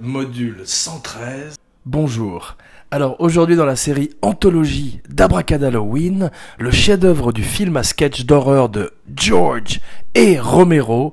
Module 0.00 0.62
113. 0.64 1.56
Bonjour. 1.84 2.56
Alors 2.90 3.16
aujourd'hui 3.18 3.56
dans 3.56 3.66
la 3.66 3.76
série 3.76 4.08
Anthologie 4.22 5.02
d'Abracadalloween, 5.10 6.30
le 6.58 6.70
chef-d'œuvre 6.70 7.32
du 7.32 7.42
film 7.42 7.76
à 7.76 7.82
sketch 7.82 8.24
d'horreur 8.24 8.70
de 8.70 8.90
George 9.14 9.80
et 10.14 10.38
Romero, 10.38 11.12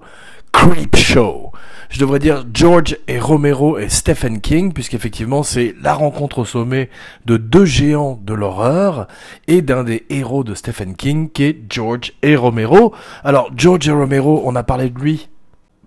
Creep 0.53 0.95
Show. 0.95 1.51
Je 1.89 1.99
devrais 1.99 2.19
dire 2.19 2.45
George 2.53 2.97
et 3.09 3.19
Romero 3.19 3.77
et 3.77 3.89
Stephen 3.89 4.39
King, 4.39 4.71
puisqu'effectivement 4.71 5.43
c'est 5.43 5.75
la 5.81 5.93
rencontre 5.93 6.39
au 6.39 6.45
sommet 6.45 6.89
de 7.25 7.35
deux 7.35 7.65
géants 7.65 8.17
de 8.23 8.33
l'horreur 8.33 9.07
et 9.47 9.61
d'un 9.61 9.83
des 9.83 10.05
héros 10.09 10.45
de 10.45 10.55
Stephen 10.55 10.95
King 10.95 11.29
qui 11.29 11.43
est 11.43 11.61
George 11.69 12.13
et 12.21 12.37
Romero. 12.37 12.93
Alors 13.25 13.51
George 13.57 13.89
et 13.89 13.91
Romero, 13.91 14.41
on 14.45 14.55
a 14.55 14.63
parlé 14.63 14.89
de 14.89 14.99
lui 14.99 15.27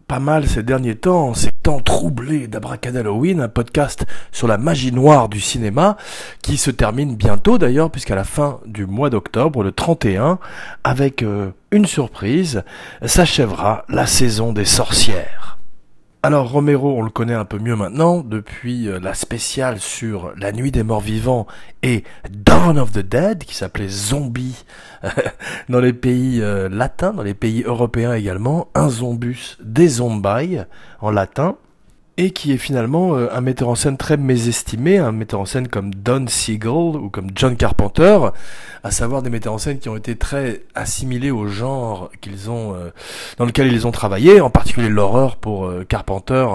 pas 0.09 0.19
mal 0.21 0.49
ces 0.49 0.63
derniers 0.63 0.95
temps, 0.95 1.35
ces 1.35 1.51
temps 1.63 1.81
troublés 1.81 2.49
d'Abracadalloween, 2.49 3.41
un 3.41 3.49
podcast 3.49 4.07
sur 4.33 4.49
la 4.49 4.57
magie 4.57 4.91
noire 4.91 5.29
du 5.29 5.39
cinéma, 5.39 5.99
qui 6.43 6.57
se 6.57 6.71
termine 6.71 7.15
bientôt 7.15 7.59
d'ailleurs, 7.59 7.91
puisqu'à 7.91 8.15
la 8.15 8.25
fin 8.25 8.59
du 8.65 8.87
mois 8.87 9.11
d'octobre, 9.11 9.63
le 9.63 9.71
31, 9.71 10.39
avec 10.83 11.23
euh, 11.23 11.51
une 11.71 11.85
surprise, 11.85 12.65
s'achèvera 13.05 13.85
la 13.91 14.07
saison 14.07 14.55
des 14.55 14.65
sorcières. 14.65 15.38
Alors 16.25 16.51
Romero, 16.51 16.99
on 16.99 17.03
le 17.03 17.11
connaît 17.11 17.35
un 17.35 17.45
peu 17.45 17.61
mieux 17.61 17.77
maintenant 17.77 18.23
depuis 18.23 18.89
euh, 18.89 18.99
la 18.99 19.15
spéciale 19.15 19.79
sur 19.79 20.33
La 20.37 20.51
Nuit 20.51 20.73
des 20.73 20.83
Morts 20.83 21.01
Vivants 21.01 21.47
et 21.85 22.03
Dawn 22.29 22.77
of 22.77 22.91
the 22.91 22.99
Dead 22.99 23.45
qui 23.45 23.55
s'appelait 23.55 23.87
Zombie 23.89 24.65
dans 25.69 25.79
les 25.79 25.93
pays 25.93 26.43
euh, 26.43 26.69
latins, 26.69 27.13
dans 27.13 27.23
les 27.23 27.35
pays 27.35 27.63
européens 27.63 28.15
également, 28.15 28.67
un 28.75 28.89
zombus 28.89 29.59
des 29.63 29.87
zombies 29.87 30.59
en 31.01 31.13
latin 31.13 31.57
et 32.19 32.33
qui 32.33 32.53
est 32.53 32.59
finalement 32.59 33.17
euh, 33.17 33.29
un 33.33 33.41
metteur 33.41 33.69
en 33.69 33.77
scène 33.77 33.97
très 33.97 34.17
mésestimé, 34.17 34.99
un 34.99 35.13
metteur 35.13 35.39
en 35.39 35.45
scène 35.47 35.69
comme 35.69 35.95
Don 35.95 36.27
Siegel 36.27 36.67
ou 36.67 37.11
comme 37.11 37.29
John 37.33 37.57
Carpenter, 37.57 38.19
à 38.83 38.91
savoir 38.91 39.23
des 39.23 39.31
metteurs 39.31 39.53
en 39.53 39.59
scène 39.59 39.79
qui 39.79 39.89
ont 39.89 39.97
été 39.97 40.17
très 40.17 40.63
assimilés 40.75 41.31
au 41.31 41.47
genre 41.47 42.11
qu'ils 42.21 42.51
ont 42.51 42.75
euh, 42.75 42.91
dans 43.37 43.45
lequel 43.45 43.73
ils 43.73 43.87
ont 43.87 43.93
travaillé, 43.93 44.41
en 44.41 44.51
particulier 44.51 44.89
l'horreur 44.89 45.37
pour 45.37 45.67
euh, 45.67 45.85
Carpenter 45.89 46.47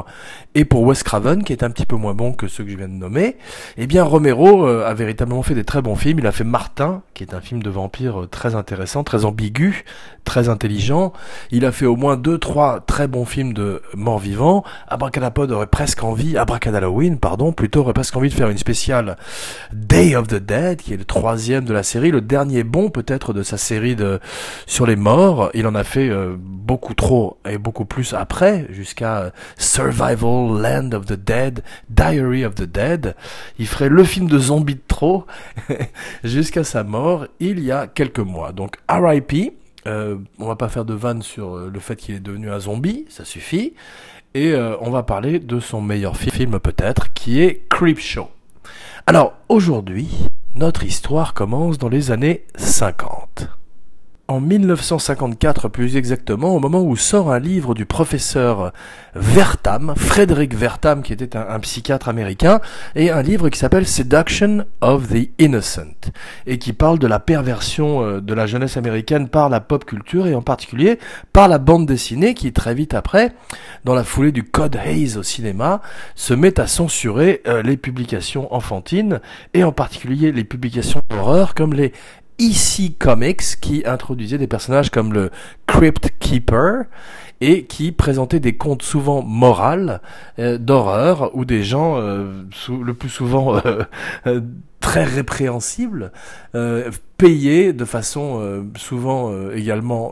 et 0.54 0.66
pour 0.66 0.84
Wes 0.84 1.02
Craven, 1.02 1.44
qui 1.46 1.54
est 1.54 1.64
un 1.64 1.70
petit 1.70 1.86
peu 1.86 1.96
moins 1.96 2.14
bon 2.14 2.34
que 2.34 2.50
ceux 2.50 2.66
que 2.66 2.70
je 2.70 2.76
viens 2.76 2.90
de 2.90 2.94
nommer. 2.94 3.38
Eh 3.78 3.88
bien, 3.88 4.04
Romero 4.04 4.68
a 4.68 4.94
véritablement 4.94 5.42
fait 5.42 5.56
des 5.56 5.64
très 5.64 5.82
bons 5.82 5.96
films. 5.96 6.20
Il 6.20 6.28
a 6.28 6.32
fait 6.32 6.44
Martin, 6.44 7.02
qui 7.16 7.24
est 7.24 7.34
un 7.34 7.42
film 7.42 7.64
de 7.64 7.72
vampire 7.72 8.28
très 8.30 8.54
intéressant, 8.54 9.04
très 9.04 9.26
ambigu, 9.26 9.84
très 10.26 10.50
intelligent. 10.50 11.12
Il 11.50 11.66
a 11.66 11.72
fait 11.72 11.88
au 11.88 11.96
moins 11.96 12.18
deux, 12.18 12.38
trois 12.38 12.82
très 12.82 13.08
bons 13.08 13.26
films 13.26 13.54
de 13.54 13.82
morts-vivants. 13.96 14.64
Abracadapod 14.88 15.53
aurait 15.54 15.68
presque 15.68 16.04
envie, 16.04 16.38
Abracadalloween, 16.38 17.18
pardon, 17.18 17.52
plutôt 17.52 17.82
aurait 17.82 17.94
presque 17.94 18.16
envie 18.16 18.30
de 18.30 18.34
faire 18.34 18.50
une 18.50 18.58
spéciale 18.58 19.18
Day 19.72 20.16
of 20.16 20.28
the 20.28 20.36
Dead, 20.36 20.78
qui 20.78 20.94
est 20.94 20.98
le 20.98 21.06
troisième 21.06 21.66
de 21.66 21.74
la 21.74 21.84
série, 21.84 22.12
le 22.12 22.22
dernier 22.22 22.64
bon 22.64 22.90
peut-être 22.90 23.34
de 23.34 23.44
sa 23.44 23.58
série 23.58 23.96
de 23.96 24.20
sur 24.66 24.86
les 24.86 24.96
morts. 24.96 25.50
Il 25.54 25.68
en 25.68 25.76
a 25.76 25.84
fait 25.84 26.10
euh, 26.10 26.36
beaucoup 26.38 26.94
trop 26.94 27.38
et 27.50 27.58
beaucoup 27.58 27.86
plus 27.86 28.14
après, 28.14 28.68
jusqu'à 28.70 29.32
Survival, 29.58 30.62
Land 30.62 30.92
of 30.94 31.06
the 31.06 31.14
Dead, 31.14 31.64
Diary 31.90 32.46
of 32.46 32.56
the 32.56 32.64
Dead. 32.64 33.16
Il 33.60 33.68
ferait 33.68 33.90
le 33.90 34.04
film 34.04 34.28
de 34.28 34.40
zombie 34.40 34.76
de 34.76 34.82
trop 34.88 35.26
jusqu'à 36.24 36.64
sa 36.64 36.84
mort 36.84 37.28
il 37.40 37.60
y 37.60 37.72
a 37.72 37.88
quelques 37.88 38.20
mois. 38.20 38.52
Donc 38.52 38.78
R.I.P. 38.90 39.54
Euh, 39.86 40.18
on 40.40 40.48
va 40.48 40.56
pas 40.56 40.70
faire 40.70 40.86
de 40.86 40.94
vanne 40.94 41.22
sur 41.22 41.58
euh, 41.58 41.70
le 41.72 41.80
fait 41.80 41.98
qu'il 41.98 42.16
est 42.16 42.22
devenu 42.22 42.50
un 42.50 42.60
zombie, 42.60 43.06
ça 43.10 43.26
suffit. 43.26 43.74
Et 44.36 44.52
euh, 44.52 44.76
on 44.82 44.90
va 44.90 45.04
parler 45.04 45.40
de 45.40 45.60
son 45.60 45.82
meilleur 45.82 46.18
film 46.18 46.60
peut-être, 46.60 47.14
qui 47.14 47.42
est 47.42 47.68
Creepshow. 47.70 48.30
Alors 49.06 49.34
aujourd'hui, 49.48 50.10
notre 50.56 50.84
histoire 50.84 51.34
commence 51.34 51.78
dans 51.78 51.90
les 51.90 52.12
années 52.12 52.46
50 52.56 53.50
en 54.30 54.40
1954 54.40 55.68
plus 55.68 55.98
exactement, 55.98 56.56
au 56.56 56.60
moment 56.60 56.82
où 56.82 56.96
sort 56.96 57.32
un 57.32 57.40
livre 57.40 57.74
du 57.74 57.86
professeur 57.86 58.72
Vertam, 59.16 59.94
Frédéric 59.98 60.56
Vertam, 60.56 61.04
qui 61.04 61.12
était 61.12 61.36
un, 61.36 61.60
psychiatre 61.60 62.08
américain, 62.08 62.62
et 62.96 63.12
un 63.12 63.22
livre 63.22 63.50
qui 63.50 63.60
s'appelle 63.60 63.86
Seduction 63.86 64.66
of 64.80 65.10
the 65.10 65.30
Innocent, 65.40 66.12
et 66.48 66.58
qui 66.58 66.72
parle 66.72 67.00
de 67.00 67.08
la 67.08 67.20
perversion 67.20 68.02
euh, 68.02 68.22
de 68.22 68.34
la 68.34 68.48
jeunesse 68.48 68.78
américaine 68.78 69.28
par 69.28 69.50
la 69.50 69.60
pop 69.60 69.84
culture, 69.84 70.26
et 70.26 70.36
en 70.36 70.42
particulier 70.42 71.00
par 71.34 71.50
la 71.50 71.58
bande 71.58 71.86
dessinée, 71.86 72.34
qui 72.34 72.54
très 72.54 72.74
vite 72.74 72.94
après, 72.94 73.34
dans 73.84 73.94
la 73.94 74.06
foulée 74.06 74.32
du 74.32 74.44
Code 74.44 74.78
Hayes 74.78 75.18
au 75.18 75.24
cinéma, 75.24 75.82
se 76.16 76.34
met 76.34 76.62
à 76.62 76.68
censurer 76.68 77.42
euh, 77.46 77.62
les 77.62 77.76
publications 77.76 78.54
enfantines, 78.54 79.20
et 79.54 79.66
en 79.66 79.74
particulier 79.74 80.32
les 80.32 80.46
publications 80.46 81.02
d'horreur 81.10 81.56
comme 81.56 81.74
les 81.74 81.92
EC 82.40 82.98
Comics 82.98 83.60
qui 83.62 83.84
introduisait 83.86 84.38
des 84.38 84.48
personnages 84.48 84.90
comme 84.90 85.14
le 85.14 85.32
Crypt 85.68 86.10
Keeper 86.20 86.86
et 87.42 87.66
qui 87.66 87.92
présentait 87.92 88.40
des 88.40 88.56
contes 88.56 88.84
souvent 88.84 89.22
morales 89.22 90.02
euh, 90.40 90.58
d'horreur 90.58 91.36
où 91.36 91.44
des 91.44 91.62
gens 91.62 91.98
euh, 91.98 92.44
le 92.70 92.94
plus 92.94 93.10
souvent 93.10 93.60
euh, 94.28 94.42
très 94.80 95.04
répréhensibles 95.04 96.12
payaient 97.18 97.74
de 97.74 97.86
façon 97.86 98.66
souvent 98.76 99.32
également 99.52 100.12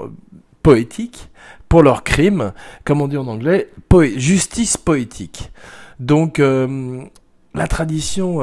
poétique 0.63 1.29
pour 1.67 1.83
leurs 1.83 2.03
crimes, 2.03 2.53
comme 2.85 3.01
on 3.01 3.09
dit 3.09 3.17
en 3.17 3.27
anglais, 3.27 3.67
justice 4.15 4.77
poétique. 4.77 5.51
Donc 5.99 6.39
la 6.39 7.67
tradition 7.67 8.39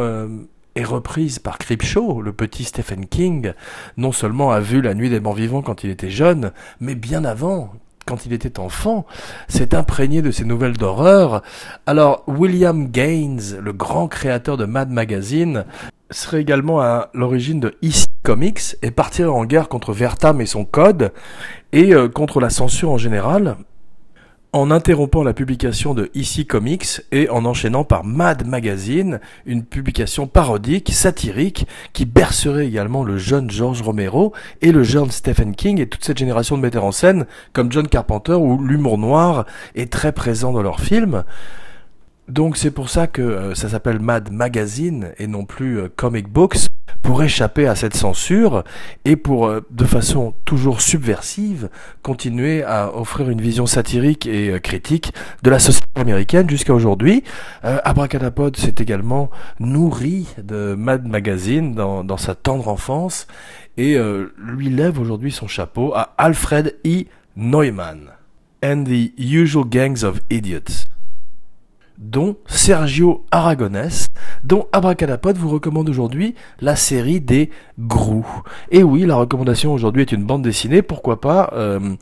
est 0.78 0.84
reprise 0.84 1.40
par 1.40 1.58
Creepshow, 1.58 2.22
le 2.22 2.32
petit 2.32 2.62
Stephen 2.62 3.06
King, 3.06 3.52
non 3.96 4.12
seulement 4.12 4.52
a 4.52 4.60
vu 4.60 4.80
La 4.80 4.94
Nuit 4.94 5.10
des 5.10 5.18
Morts 5.18 5.34
Vivants 5.34 5.62
quand 5.62 5.82
il 5.82 5.90
était 5.90 6.10
jeune, 6.10 6.52
mais 6.80 6.94
bien 6.94 7.24
avant, 7.24 7.72
quand 8.06 8.26
il 8.26 8.32
était 8.32 8.60
enfant, 8.60 9.04
s'est 9.48 9.74
imprégné 9.74 10.22
de 10.22 10.30
ces 10.30 10.44
nouvelles 10.44 10.76
d'horreur. 10.76 11.42
Alors, 11.86 12.22
William 12.28 12.86
Gaines, 12.86 13.58
le 13.60 13.72
grand 13.72 14.06
créateur 14.06 14.56
de 14.56 14.66
Mad 14.66 14.88
Magazine, 14.88 15.64
serait 16.10 16.40
également 16.40 16.80
à 16.80 17.10
l'origine 17.12 17.58
de 17.58 17.76
EC 17.82 18.06
Comics 18.22 18.76
et 18.82 18.92
partirait 18.92 19.28
en 19.28 19.44
guerre 19.44 19.68
contre 19.68 19.92
Vertam 19.92 20.40
et 20.40 20.46
son 20.46 20.64
code, 20.64 21.12
et 21.72 21.92
euh, 21.92 22.08
contre 22.08 22.40
la 22.40 22.50
censure 22.50 22.90
en 22.90 22.98
général, 22.98 23.56
en 24.52 24.70
interrompant 24.70 25.22
la 25.22 25.34
publication 25.34 25.94
de 25.94 26.10
EC 26.14 26.46
Comics 26.46 27.02
et 27.12 27.28
en 27.28 27.44
enchaînant 27.44 27.84
par 27.84 28.04
Mad 28.04 28.46
Magazine, 28.46 29.20
une 29.44 29.62
publication 29.64 30.26
parodique, 30.26 30.90
satirique, 30.92 31.66
qui 31.92 32.06
bercerait 32.06 32.66
également 32.66 33.04
le 33.04 33.18
jeune 33.18 33.50
George 33.50 33.82
Romero 33.82 34.32
et 34.62 34.72
le 34.72 34.82
jeune 34.82 35.10
Stephen 35.10 35.54
King 35.54 35.80
et 35.80 35.88
toute 35.88 36.04
cette 36.04 36.18
génération 36.18 36.56
de 36.56 36.62
metteurs 36.62 36.84
en 36.84 36.92
scène 36.92 37.26
comme 37.52 37.70
John 37.70 37.88
Carpenter 37.88 38.34
où 38.34 38.58
l'humour 38.62 38.96
noir 38.96 39.44
est 39.74 39.92
très 39.92 40.12
présent 40.12 40.52
dans 40.52 40.62
leurs 40.62 40.80
films. 40.80 41.24
Donc 42.28 42.56
c'est 42.56 42.70
pour 42.70 42.90
ça 42.90 43.06
que 43.06 43.22
euh, 43.22 43.54
ça 43.54 43.68
s'appelle 43.68 44.00
Mad 44.00 44.30
Magazine 44.30 45.12
et 45.18 45.26
non 45.26 45.44
plus 45.44 45.78
euh, 45.78 45.88
Comic 45.94 46.28
Books 46.28 46.68
pour 47.02 47.22
échapper 47.22 47.66
à 47.66 47.74
cette 47.74 47.94
censure 47.94 48.64
et 49.04 49.16
pour, 49.16 49.46
euh, 49.46 49.64
de 49.70 49.84
façon 49.84 50.34
toujours 50.44 50.80
subversive, 50.80 51.68
continuer 52.02 52.62
à 52.62 52.94
offrir 52.94 53.30
une 53.30 53.40
vision 53.40 53.66
satirique 53.66 54.26
et 54.26 54.50
euh, 54.50 54.58
critique 54.58 55.12
de 55.42 55.50
la 55.50 55.58
société 55.58 55.88
américaine 55.96 56.48
jusqu'à 56.48 56.74
aujourd'hui. 56.74 57.24
Euh, 57.64 57.78
Abracadapod 57.84 58.56
s'est 58.56 58.74
également 58.78 59.30
nourri 59.60 60.26
de 60.42 60.74
Mad 60.76 61.06
Magazine 61.06 61.74
dans, 61.74 62.04
dans 62.04 62.16
sa 62.16 62.34
tendre 62.34 62.68
enfance 62.68 63.26
et 63.78 63.96
euh, 63.96 64.34
lui 64.36 64.68
lève 64.68 65.00
aujourd'hui 65.00 65.32
son 65.32 65.46
chapeau 65.46 65.94
à 65.94 66.14
Alfred 66.18 66.76
E. 66.84 67.04
Neumann 67.36 68.10
and 68.62 68.84
the 68.84 69.12
Usual 69.16 69.64
Gangs 69.64 70.02
of 70.02 70.20
Idiots 70.28 70.86
dont 71.98 72.36
Sergio 72.46 73.26
Aragonés, 73.30 74.06
dont 74.44 74.66
Abracadapod 74.72 75.36
vous 75.36 75.50
recommande 75.50 75.88
aujourd'hui 75.88 76.34
la 76.60 76.76
série 76.76 77.20
des 77.20 77.50
Grous. 77.78 78.26
Et 78.70 78.82
oui, 78.82 79.04
la 79.04 79.16
recommandation 79.16 79.72
aujourd'hui 79.72 80.02
est 80.02 80.12
une 80.12 80.24
bande 80.24 80.42
dessinée, 80.42 80.82
pourquoi 80.82 81.20
pas 81.20 81.50
euh, 81.54 81.96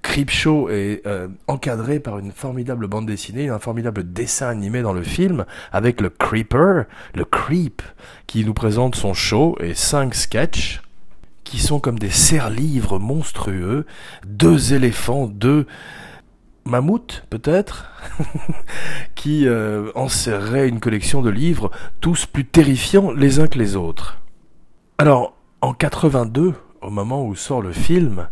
Creepshow 0.00 0.68
est 0.70 1.06
euh, 1.06 1.28
encadré 1.46 2.00
par 2.00 2.18
une 2.18 2.32
formidable 2.32 2.86
bande 2.88 3.06
dessinée, 3.06 3.50
un 3.50 3.58
formidable 3.58 4.10
dessin 4.12 4.48
animé 4.48 4.82
dans 4.82 4.92
le 4.92 5.02
film, 5.02 5.44
avec 5.70 6.00
le 6.00 6.10
Creeper, 6.10 6.86
le 7.14 7.24
Creep, 7.24 7.82
qui 8.26 8.44
nous 8.44 8.54
présente 8.54 8.96
son 8.96 9.14
show 9.14 9.56
et 9.60 9.74
cinq 9.74 10.14
sketchs 10.14 10.82
qui 11.44 11.58
sont 11.58 11.80
comme 11.80 11.98
des 11.98 12.10
serre-livres 12.10 12.98
monstrueux, 12.98 13.84
deux 14.26 14.72
éléphants, 14.72 15.26
deux 15.26 15.66
Mammouth, 16.64 17.24
peut-être, 17.30 17.90
qui 19.14 19.46
euh, 19.46 19.90
enserrait 19.94 20.68
une 20.68 20.80
collection 20.80 21.22
de 21.22 21.30
livres, 21.30 21.70
tous 22.00 22.26
plus 22.26 22.44
terrifiants 22.44 23.10
les 23.12 23.40
uns 23.40 23.46
que 23.46 23.58
les 23.58 23.76
autres. 23.76 24.18
Alors, 24.98 25.34
en 25.60 25.72
82, 25.74 26.54
au 26.82 26.90
moment 26.90 27.24
où 27.24 27.34
sort 27.36 27.62
le 27.62 27.72
film, 27.72 28.28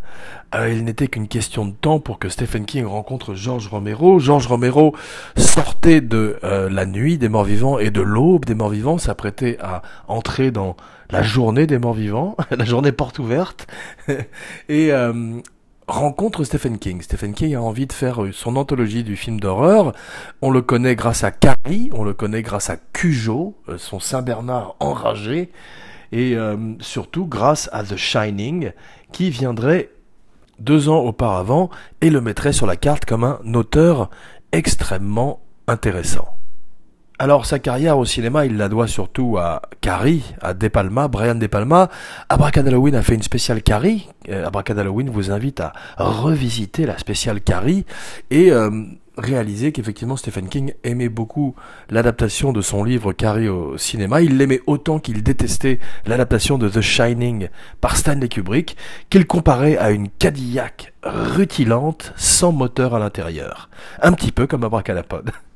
euh, 0.54 0.70
il 0.70 0.84
n'était 0.84 1.06
qu'une 1.06 1.28
question 1.28 1.64
de 1.64 1.72
temps 1.72 2.00
pour 2.00 2.18
que 2.18 2.28
Stephen 2.28 2.66
King 2.66 2.84
rencontre 2.84 3.34
George 3.34 3.68
Romero. 3.68 4.18
George 4.18 4.48
Romero 4.48 4.94
sortait 5.36 6.00
de 6.00 6.36
euh, 6.42 6.68
la 6.68 6.86
nuit 6.86 7.16
des 7.16 7.28
morts 7.28 7.44
vivants 7.44 7.78
et 7.78 7.90
de 7.90 8.00
l'aube 8.00 8.44
des 8.44 8.54
morts 8.54 8.70
vivants, 8.70 8.98
s'apprêtait 8.98 9.56
à 9.60 9.82
entrer 10.08 10.50
dans 10.50 10.76
la 11.10 11.22
journée 11.22 11.66
des 11.66 11.78
morts 11.78 11.94
vivants, 11.94 12.36
la 12.50 12.64
journée 12.64 12.92
porte 12.92 13.20
ouverte, 13.20 13.68
et 14.68 14.92
euh, 14.92 15.40
rencontre 15.90 16.44
Stephen 16.44 16.78
King. 16.78 17.02
Stephen 17.02 17.34
King 17.34 17.54
a 17.54 17.60
envie 17.60 17.86
de 17.86 17.92
faire 17.92 18.20
son 18.32 18.56
anthologie 18.56 19.04
du 19.04 19.16
film 19.16 19.40
d'horreur. 19.40 19.92
On 20.40 20.50
le 20.50 20.62
connaît 20.62 20.96
grâce 20.96 21.24
à 21.24 21.30
Carrie, 21.30 21.90
on 21.92 22.04
le 22.04 22.14
connaît 22.14 22.42
grâce 22.42 22.70
à 22.70 22.76
Cujo, 22.76 23.56
son 23.76 24.00
Saint-Bernard 24.00 24.76
enragé, 24.80 25.50
et 26.12 26.36
surtout 26.80 27.26
grâce 27.26 27.68
à 27.72 27.84
The 27.84 27.96
Shining, 27.96 28.72
qui 29.12 29.30
viendrait 29.30 29.90
deux 30.58 30.88
ans 30.88 31.00
auparavant 31.00 31.70
et 32.00 32.10
le 32.10 32.20
mettrait 32.20 32.52
sur 32.52 32.66
la 32.66 32.76
carte 32.76 33.04
comme 33.04 33.24
un 33.24 33.38
auteur 33.54 34.10
extrêmement 34.52 35.40
intéressant. 35.66 36.39
Alors 37.22 37.44
sa 37.44 37.58
carrière 37.58 37.98
au 37.98 38.06
cinéma, 38.06 38.46
il 38.46 38.56
la 38.56 38.70
doit 38.70 38.86
surtout 38.86 39.36
à 39.36 39.60
Carrie, 39.82 40.24
à 40.40 40.54
De 40.54 40.68
Palma, 40.68 41.06
Brian 41.06 41.34
De 41.34 41.46
Palma. 41.46 41.90
Abracadalloween 42.30 42.94
a 42.94 43.02
fait 43.02 43.14
une 43.14 43.22
spéciale 43.22 43.62
Carrie. 43.62 44.08
Euh, 44.30 44.46
Abracadalloween 44.46 45.10
vous 45.10 45.30
invite 45.30 45.60
à 45.60 45.74
revisiter 45.98 46.86
la 46.86 46.96
spéciale 46.96 47.42
Carrie 47.42 47.84
et 48.30 48.50
euh, 48.50 48.70
réaliser 49.18 49.70
qu'effectivement 49.70 50.16
Stephen 50.16 50.48
King 50.48 50.72
aimait 50.82 51.10
beaucoup 51.10 51.54
l'adaptation 51.90 52.54
de 52.54 52.62
son 52.62 52.84
livre 52.84 53.12
Carrie 53.12 53.50
au 53.50 53.76
cinéma. 53.76 54.22
Il 54.22 54.38
l'aimait 54.38 54.62
autant 54.66 54.98
qu'il 54.98 55.22
détestait 55.22 55.78
l'adaptation 56.06 56.56
de 56.56 56.70
The 56.70 56.80
Shining 56.80 57.50
par 57.82 57.98
Stanley 57.98 58.28
Kubrick, 58.28 58.78
qu'il 59.10 59.26
comparait 59.26 59.76
à 59.76 59.90
une 59.90 60.08
Cadillac 60.08 60.94
rutilante 61.02 62.14
sans 62.16 62.52
moteur 62.52 62.94
à 62.94 62.98
l'intérieur. 62.98 63.68
Un 64.00 64.14
petit 64.14 64.32
peu 64.32 64.46
comme 64.46 64.64
Abracadapod. 64.64 65.32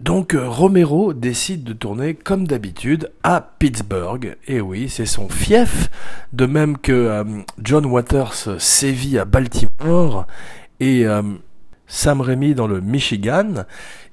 Donc 0.00 0.34
euh, 0.34 0.48
Romero 0.48 1.12
décide 1.12 1.62
de 1.62 1.74
tourner 1.74 2.14
comme 2.14 2.46
d'habitude 2.46 3.10
à 3.22 3.40
Pittsburgh. 3.58 4.36
Et 4.46 4.60
oui, 4.60 4.88
c'est 4.88 5.06
son 5.06 5.28
fief, 5.28 5.90
de 6.32 6.46
même 6.46 6.78
que 6.78 6.92
euh, 6.92 7.24
John 7.62 7.84
Waters 7.84 8.58
sévit 8.58 9.18
à 9.18 9.26
Baltimore 9.26 10.26
et 10.80 11.06
euh, 11.06 11.22
Sam 11.90 12.20
Raimi 12.20 12.54
dans 12.54 12.68
le 12.68 12.80
Michigan, 12.80 13.64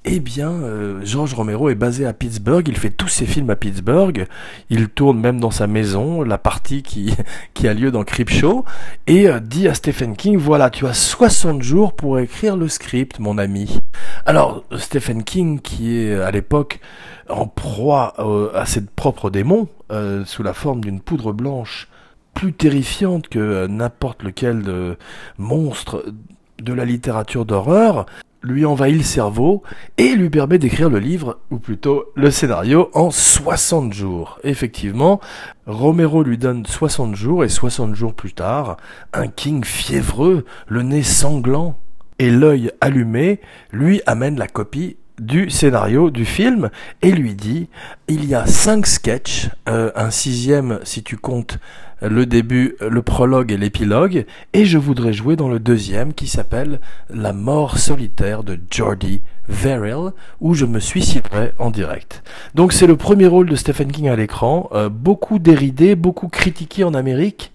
eh 0.04 0.18
bien, 0.18 0.50
euh, 0.50 1.00
George 1.04 1.32
Romero 1.32 1.70
est 1.70 1.76
basé 1.76 2.06
à 2.06 2.12
Pittsburgh, 2.12 2.66
il 2.66 2.76
fait 2.76 2.90
tous 2.90 3.06
ses 3.06 3.24
films 3.24 3.50
à 3.50 3.56
Pittsburgh, 3.56 4.26
il 4.68 4.88
tourne 4.88 5.20
même 5.20 5.38
dans 5.38 5.52
sa 5.52 5.68
maison, 5.68 6.22
la 6.22 6.38
partie 6.38 6.82
qui, 6.82 7.14
qui 7.54 7.68
a 7.68 7.74
lieu 7.74 7.92
dans 7.92 8.02
Creepshow, 8.02 8.64
et 9.06 9.28
euh, 9.28 9.38
dit 9.38 9.68
à 9.68 9.74
Stephen 9.74 10.16
King, 10.16 10.36
voilà, 10.36 10.70
tu 10.70 10.86
as 10.86 10.92
60 10.92 11.62
jours 11.62 11.94
pour 11.94 12.18
écrire 12.18 12.56
le 12.56 12.68
script, 12.68 13.20
mon 13.20 13.38
ami. 13.38 13.78
Alors, 14.26 14.64
Stephen 14.76 15.22
King, 15.22 15.60
qui 15.60 15.98
est 15.98 16.14
à 16.16 16.32
l'époque 16.32 16.80
en 17.28 17.46
proie 17.46 18.14
euh, 18.18 18.50
à 18.54 18.66
ses 18.66 18.84
propres 18.84 19.30
démons, 19.30 19.68
sous 20.26 20.42
la 20.42 20.52
forme 20.52 20.82
d'une 20.82 21.00
poudre 21.00 21.32
blanche, 21.32 21.88
plus 22.34 22.52
terrifiante 22.52 23.28
que 23.28 23.66
n'importe 23.68 24.22
lequel 24.22 24.62
de 24.62 24.98
monstre 25.38 26.04
de 26.62 26.72
la 26.72 26.84
littérature 26.84 27.44
d'horreur 27.44 28.06
lui 28.42 28.64
envahit 28.64 28.96
le 28.96 29.02
cerveau 29.02 29.62
et 29.96 30.14
lui 30.14 30.30
permet 30.30 30.58
d'écrire 30.58 30.88
le 30.88 30.98
livre, 30.98 31.38
ou 31.50 31.58
plutôt 31.58 32.06
le 32.14 32.30
scénario, 32.30 32.90
en 32.94 33.10
60 33.10 33.92
jours. 33.92 34.38
Effectivement, 34.44 35.20
Romero 35.66 36.22
lui 36.22 36.38
donne 36.38 36.64
60 36.64 37.14
jours 37.14 37.44
et 37.44 37.48
60 37.48 37.94
jours 37.94 38.14
plus 38.14 38.32
tard, 38.32 38.76
un 39.12 39.26
King 39.26 39.64
fiévreux, 39.64 40.44
le 40.68 40.82
nez 40.82 41.02
sanglant 41.02 41.78
et 42.18 42.30
l'œil 42.30 42.70
allumé, 42.80 43.40
lui 43.72 44.00
amène 44.06 44.38
la 44.38 44.48
copie 44.48 44.96
du 45.18 45.50
scénario 45.50 46.10
du 46.10 46.24
film 46.24 46.70
et 47.02 47.10
lui 47.10 47.34
dit 47.34 47.68
il 48.06 48.24
y 48.24 48.34
a 48.36 48.46
cinq 48.46 48.86
sketchs, 48.86 49.50
euh, 49.68 49.90
un 49.96 50.10
sixième 50.10 50.78
si 50.84 51.02
tu 51.02 51.16
comptes 51.16 51.58
le 52.02 52.26
début, 52.26 52.76
le 52.80 53.02
prologue 53.02 53.52
et 53.52 53.56
l'épilogue, 53.56 54.26
et 54.52 54.64
je 54.64 54.78
voudrais 54.78 55.12
jouer 55.12 55.36
dans 55.36 55.48
le 55.48 55.58
deuxième 55.58 56.14
qui 56.14 56.26
s'appelle 56.26 56.80
La 57.10 57.32
mort 57.32 57.78
solitaire 57.78 58.44
de 58.44 58.58
Jordi 58.70 59.22
Verrill, 59.48 60.12
où 60.40 60.54
je 60.54 60.66
me 60.66 60.78
suiciderai 60.78 61.52
en 61.58 61.70
direct. 61.70 62.22
Donc 62.54 62.72
c'est 62.72 62.86
le 62.86 62.96
premier 62.96 63.26
rôle 63.26 63.48
de 63.48 63.56
Stephen 63.56 63.90
King 63.90 64.08
à 64.08 64.16
l'écran, 64.16 64.68
euh, 64.72 64.88
beaucoup 64.88 65.38
déridé, 65.38 65.96
beaucoup 65.96 66.28
critiqué 66.28 66.84
en 66.84 66.94
Amérique, 66.94 67.52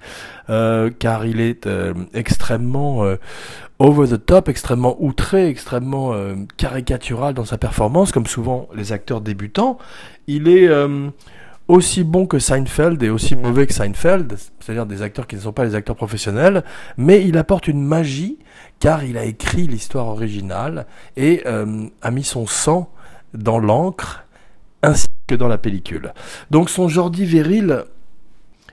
euh, 0.49 0.89
car 0.97 1.25
il 1.25 1.39
est 1.39 1.67
euh, 1.67 1.93
extrêmement 2.13 3.03
over 3.79 4.07
the 4.07 4.25
top, 4.25 4.49
extrêmement 4.49 4.97
outré, 4.99 5.47
extrêmement 5.47 6.13
caricatural 6.57 7.33
dans 7.33 7.45
sa 7.45 7.57
performance, 7.57 8.11
comme 8.11 8.27
souvent 8.27 8.67
les 8.75 8.91
acteurs 8.91 9.21
débutants. 9.21 9.77
Il 10.27 10.47
est 10.47 10.69
aussi 11.67 12.03
bon 12.03 12.25
que 12.25 12.39
Seinfeld 12.39 13.01
et 13.03 13.09
aussi 13.09 13.35
mauvais 13.35 13.67
que 13.67 13.73
Seinfeld, 13.73 14.37
c'est-à-dire 14.59 14.85
des 14.85 15.01
acteurs 15.01 15.27
qui 15.27 15.35
ne 15.35 15.41
sont 15.41 15.53
pas 15.53 15.63
les 15.63 15.75
acteurs 15.75 15.95
professionnels, 15.95 16.63
mais 16.97 17.25
il 17.25 17.37
apporte 17.37 17.67
une 17.67 17.81
magie 17.81 18.39
car 18.79 19.03
il 19.03 19.17
a 19.17 19.23
écrit 19.23 19.67
l'histoire 19.67 20.07
originale 20.07 20.85
et 21.15 21.43
euh, 21.45 21.87
a 22.01 22.11
mis 22.11 22.23
son 22.23 22.47
sang 22.47 22.91
dans 23.33 23.59
l'encre 23.59 24.25
ainsi 24.81 25.07
que 25.27 25.35
dans 25.35 25.47
la 25.47 25.57
pellicule. 25.57 26.13
Donc 26.51 26.69
son 26.69 26.89
Jordi 26.89 27.25
Viril 27.25 27.85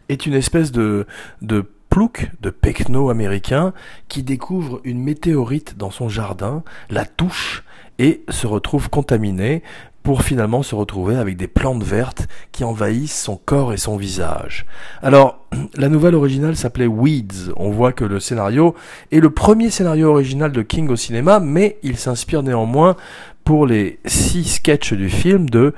est 0.09 0.27
une 0.27 0.35
espèce 0.35 0.73
de, 0.73 1.07
de 1.41 1.65
plouc 1.91 2.31
de 2.41 2.51
pecno 2.51 3.11
américain 3.11 3.73
qui 4.09 4.23
découvre 4.23 4.81
une 4.85 5.03
météorite 5.03 5.77
dans 5.77 5.91
son 5.91 6.09
jardin, 6.09 6.65
la 6.89 7.05
touche 7.05 7.65
et 7.99 8.25
se 8.31 8.47
retrouve 8.47 8.89
contaminé 8.89 9.63
pour 10.03 10.23
finalement 10.23 10.63
se 10.63 10.75
retrouver 10.75 11.17
avec 11.17 11.37
des 11.37 11.47
plantes 11.47 11.83
vertes 11.83 12.27
qui 12.53 12.65
envahissent 12.65 13.21
son 13.21 13.37
corps 13.37 13.73
et 13.73 13.77
son 13.77 13.97
visage. 13.97 14.67
Alors, 15.03 15.47
la 15.77 15.89
nouvelle 15.89 16.15
originale 16.15 16.57
s'appelait 16.57 16.87
Weeds. 16.87 17.53
On 17.57 17.71
voit 17.71 17.93
que 17.93 18.05
le 18.05 18.21
scénario 18.21 18.75
est 19.13 19.21
le 19.21 19.31
premier 19.31 19.71
scénario 19.71 20.11
original 20.11 20.53
de 20.53 20.63
King 20.63 20.89
au 20.89 20.97
cinéma, 20.97 21.41
mais 21.41 21.79
il 21.83 21.97
s'inspire 21.97 22.43
néanmoins 22.43 22.97
pour 23.45 23.67
les 23.67 23.99
six 24.07 24.45
sketchs 24.45 24.95
du 24.95 25.11
film 25.11 25.51
de 25.51 25.75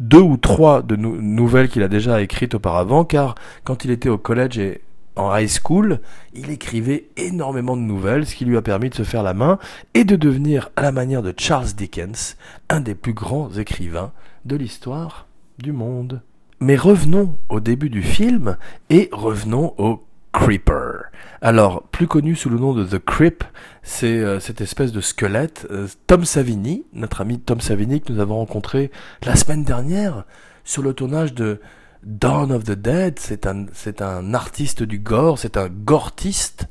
deux 0.00 0.20
ou 0.20 0.36
trois 0.36 0.82
de 0.82 0.96
nouvelles 0.96 1.68
qu'il 1.68 1.82
a 1.82 1.88
déjà 1.88 2.20
écrites 2.22 2.54
auparavant, 2.54 3.04
car 3.04 3.34
quand 3.64 3.84
il 3.84 3.90
était 3.90 4.08
au 4.08 4.18
collège 4.18 4.58
et 4.58 4.80
en 5.16 5.36
high 5.36 5.48
school, 5.48 6.00
il 6.34 6.50
écrivait 6.50 7.08
énormément 7.16 7.76
de 7.76 7.82
nouvelles, 7.82 8.26
ce 8.26 8.34
qui 8.34 8.44
lui 8.44 8.56
a 8.56 8.62
permis 8.62 8.90
de 8.90 8.94
se 8.94 9.04
faire 9.04 9.22
la 9.22 9.34
main 9.34 9.58
et 9.94 10.04
de 10.04 10.16
devenir, 10.16 10.70
à 10.76 10.82
la 10.82 10.92
manière 10.92 11.22
de 11.22 11.34
Charles 11.36 11.72
Dickens, 11.76 12.36
un 12.68 12.80
des 12.80 12.94
plus 12.94 13.14
grands 13.14 13.50
écrivains 13.52 14.12
de 14.44 14.56
l'histoire 14.56 15.26
du 15.58 15.72
monde. 15.72 16.22
Mais 16.60 16.76
revenons 16.76 17.36
au 17.48 17.60
début 17.60 17.90
du 17.90 18.02
film 18.02 18.56
et 18.90 19.08
revenons 19.12 19.74
au 19.78 20.04
Creeper. 20.32 21.04
Alors, 21.40 21.84
plus 21.92 22.08
connu 22.08 22.34
sous 22.34 22.50
le 22.50 22.58
nom 22.58 22.74
de 22.74 22.84
The 22.84 22.98
Creep, 22.98 23.44
c'est 23.82 24.18
euh, 24.18 24.40
cette 24.40 24.60
espèce 24.60 24.90
de 24.90 25.00
squelette. 25.00 25.66
Euh, 25.70 25.86
Tom 26.08 26.24
Savini, 26.24 26.84
notre 26.92 27.20
ami 27.20 27.38
Tom 27.38 27.60
Savini 27.60 28.00
que 28.00 28.12
nous 28.12 28.18
avons 28.18 28.36
rencontré 28.36 28.90
la 29.24 29.36
semaine 29.36 29.62
dernière 29.62 30.24
sur 30.64 30.82
le 30.82 30.92
tournage 30.92 31.34
de 31.34 31.60
Dawn 32.04 32.52
of 32.52 32.64
the 32.64 32.72
Dead, 32.72 33.18
c'est 33.18 33.46
un, 33.46 33.66
c'est 33.72 34.02
un 34.02 34.34
artiste 34.34 34.82
du 34.82 34.98
gore, 34.98 35.38
c'est 35.38 35.56
un 35.56 35.68
gortiste 35.68 36.68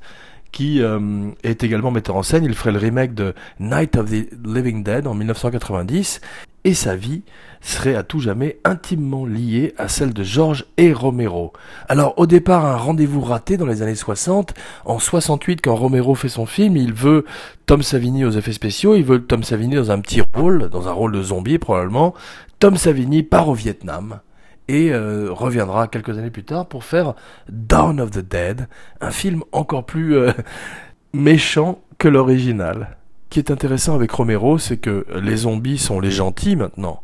qui 0.52 0.82
euh, 0.82 1.32
est 1.44 1.64
également 1.64 1.92
metteur 1.92 2.16
en 2.16 2.24
scène. 2.24 2.46
Il 2.46 2.54
ferait 2.54 2.72
le 2.72 2.80
remake 2.80 3.14
de 3.14 3.34
Night 3.60 3.98
of 3.98 4.10
the 4.10 4.30
Living 4.46 4.84
Dead 4.84 5.08
en 5.08 5.16
1990 5.16 6.22
et 6.64 6.74
sa 6.74 6.96
vie 6.96 7.24
serait 7.60 7.96
à 7.96 8.04
tout 8.04 8.20
jamais 8.20 8.60
intimement 8.64 9.26
liée 9.26 9.74
à 9.78 9.88
celle 9.88 10.14
de 10.14 10.24
George 10.24 10.66
et 10.78 10.94
Romero. 10.94 11.52
Alors 11.90 12.14
au 12.18 12.26
départ 12.26 12.66
un 12.66 12.78
rendez-vous 12.78 13.22
raté 13.22 13.58
dans 13.58 13.66
les 13.66 13.82
années 13.82 13.96
60, 13.96 14.54
en 14.86 15.00
68 15.00 15.62
quand 15.62 15.76
Romero 15.76 16.16
fait 16.16 16.30
son 16.30 16.46
film, 16.46 16.78
il 16.78 16.94
veut 16.94 17.26
Tom 17.66 17.82
Savini 17.82 18.24
aux 18.24 18.32
effets 18.32 18.54
spéciaux, 18.54 18.96
il 18.96 19.04
veut 19.04 19.26
Tom 19.26 19.44
Savini 19.44 19.76
dans 19.76 19.92
un 19.92 20.00
petit 20.00 20.22
rôle, 20.34 20.70
dans 20.70 20.88
un 20.88 20.92
rôle 20.92 21.12
de 21.12 21.24
zombie 21.24 21.58
probablement. 21.58 22.14
Tom 22.60 22.78
Savini 22.78 23.24
part 23.24 23.50
au 23.50 23.54
Vietnam 23.54 24.20
et 24.68 24.92
euh, 24.92 25.28
reviendra 25.32 25.88
quelques 25.88 26.18
années 26.18 26.30
plus 26.30 26.44
tard 26.44 26.68
pour 26.68 26.84
faire 26.84 27.14
Dawn 27.50 28.00
of 28.00 28.12
the 28.12 28.20
Dead, 28.20 28.68
un 29.02 29.12
film 29.12 29.44
encore 29.52 29.86
plus 29.86 30.16
euh, 30.16 30.32
méchant 31.14 31.82
que 31.98 32.08
l'original. 32.08 32.98
Ce 33.26 33.36
qui 33.36 33.40
est 33.40 33.52
intéressant 33.52 33.96
avec 33.96 34.12
Romero, 34.12 34.58
c'est 34.58 34.78
que 34.78 35.06
les 35.22 35.38
zombies 35.38 35.80
sont 35.80 36.00
les 36.00 36.12
gentils 36.12 36.56
maintenant. 36.56 37.02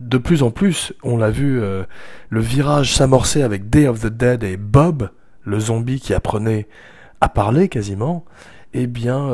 De 0.00 0.18
plus 0.18 0.42
en 0.42 0.50
plus, 0.50 0.92
on 1.02 1.16
l'a 1.16 1.30
vu, 1.30 1.60
euh, 1.60 1.84
le 2.30 2.40
virage 2.40 2.94
s'amorcer 2.94 3.42
avec 3.42 3.70
Day 3.70 3.86
of 3.86 4.00
the 4.00 4.06
Dead 4.06 4.42
et 4.42 4.56
Bob, 4.56 5.10
le 5.44 5.60
zombie 5.60 6.00
qui 6.00 6.14
apprenait 6.14 6.66
à 7.20 7.28
parler 7.28 7.68
quasiment. 7.68 8.24
Eh 8.74 8.86
bien, 8.86 9.32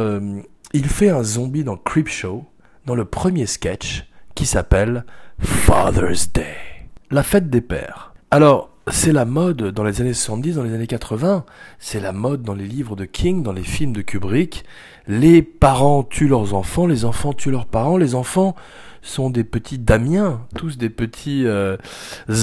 il 0.73 0.87
fait 0.87 1.11
un 1.11 1.25
zombie 1.25 1.65
dans 1.65 1.77
Creepshow, 1.77 2.45
dans 2.87 2.95
le 2.95 3.05
premier 3.05 3.47
sketch, 3.47 4.07
qui 4.35 4.47
s'appelle 4.47 5.05
Father's 5.41 6.33
Day 6.33 6.74
la 7.15 7.23
fête 7.23 7.49
des 7.49 7.61
pères. 7.61 8.13
Alors, 8.33 8.71
c'est 8.91 9.13
la 9.13 9.25
mode 9.25 9.71
dans 9.71 9.85
les 9.85 10.01
années 10.01 10.13
70, 10.13 10.57
dans 10.57 10.65
les 10.65 10.75
années 10.75 10.89
80, 10.89 11.45
c'est 11.79 12.01
la 12.01 12.13
mode 12.13 12.43
dans 12.43 12.55
les 12.55 12.67
livres 12.67 12.97
de 12.97 13.05
King, 13.05 13.45
dans 13.45 13.53
les 13.53 13.63
films 13.63 13.93
de 13.93 14.03
Kubrick. 14.03 14.65
Les 15.07 15.41
parents 15.41 16.03
tuent 16.03 16.27
leurs 16.27 16.55
enfants, 16.55 16.87
les 16.87 17.05
enfants 17.05 17.33
tuent 17.33 17.53
leurs 17.53 17.67
parents, 17.67 17.97
les 17.97 18.17
enfants 18.17 18.57
sont 19.01 19.31
des 19.31 19.45
petits 19.45 19.79
Damiens, 19.79 20.41
tous 20.57 20.77
des 20.77 20.91
petits 20.91 21.47
euh, 21.47 21.77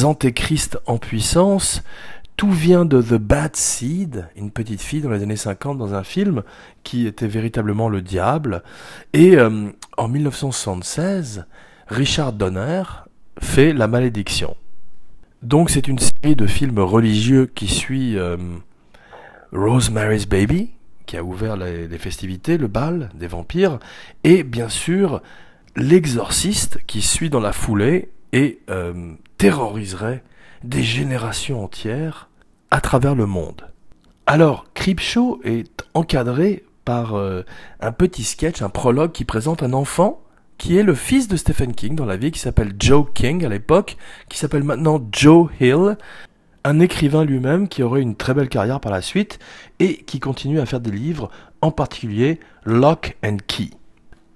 antéchristes 0.03 0.79
en 0.85 0.97
puissance. 0.97 1.83
Tout 2.37 2.51
vient 2.51 2.85
de 2.85 3.01
The 3.01 3.15
Bad 3.15 3.57
Seed, 3.57 4.29
une 4.37 4.51
petite 4.51 4.81
fille 4.81 5.01
dans 5.01 5.11
les 5.11 5.21
années 5.21 5.35
50 5.35 5.77
dans 5.77 5.95
un 5.95 6.03
film 6.03 6.43
qui 6.83 7.07
était 7.07 7.27
véritablement 7.27 7.89
le 7.89 8.01
diable. 8.01 8.63
Et 9.11 9.35
euh, 9.35 9.69
en 9.97 10.07
1976, 10.07 11.45
Richard 11.87 12.31
Donner 12.31 12.83
fait 13.41 13.73
La 13.73 13.87
Malédiction. 13.87 14.55
Donc 15.41 15.69
c'est 15.69 15.87
une 15.87 15.99
série 15.99 16.35
de 16.35 16.47
films 16.47 16.79
religieux 16.79 17.51
qui 17.53 17.67
suit 17.67 18.17
euh, 18.17 18.37
Rosemary's 19.51 20.27
Baby, 20.27 20.69
qui 21.05 21.17
a 21.17 21.23
ouvert 21.23 21.57
les, 21.57 21.97
festivités, 21.97 22.57
le 22.57 22.67
bal 22.67 23.09
des 23.15 23.27
vampires, 23.27 23.79
et 24.23 24.43
bien 24.43 24.69
sûr 24.69 25.21
l'exorciste 25.75 26.79
qui 26.85 27.01
suit 27.01 27.29
dans 27.29 27.39
la 27.39 27.53
foulée 27.53 28.09
et 28.33 28.59
euh, 28.69 29.13
terroriserait 29.37 30.23
des 30.63 30.83
générations 30.83 31.63
entières 31.63 32.29
à 32.69 32.81
travers 32.81 33.15
le 33.15 33.25
monde. 33.25 33.67
Alors, 34.27 34.65
Creepshow 34.73 35.41
est 35.43 35.83
encadré 35.93 36.63
par 36.85 37.15
euh, 37.15 37.41
un 37.79 37.91
petit 37.91 38.23
sketch, 38.23 38.61
un 38.61 38.69
prologue 38.69 39.11
qui 39.11 39.25
présente 39.25 39.63
un 39.63 39.73
enfant 39.73 40.21
qui 40.61 40.77
est 40.77 40.83
le 40.83 40.93
fils 40.93 41.27
de 41.27 41.37
Stephen 41.37 41.73
King 41.73 41.95
dans 41.95 42.05
la 42.05 42.17
vie, 42.17 42.29
qui 42.29 42.37
s'appelle 42.37 42.73
Joe 42.77 43.07
King 43.15 43.43
à 43.43 43.49
l'époque, 43.49 43.97
qui 44.29 44.37
s'appelle 44.37 44.63
maintenant 44.63 45.01
Joe 45.11 45.49
Hill, 45.59 45.97
un 46.63 46.79
écrivain 46.79 47.25
lui-même 47.25 47.67
qui 47.67 47.81
aurait 47.81 48.03
une 48.03 48.15
très 48.15 48.35
belle 48.35 48.47
carrière 48.47 48.79
par 48.79 48.91
la 48.91 49.01
suite 49.01 49.39
et 49.79 50.03
qui 50.03 50.19
continue 50.19 50.59
à 50.59 50.67
faire 50.67 50.79
des 50.79 50.91
livres, 50.91 51.31
en 51.61 51.71
particulier 51.71 52.39
Lock 52.63 53.17
and 53.25 53.37
Key. 53.47 53.71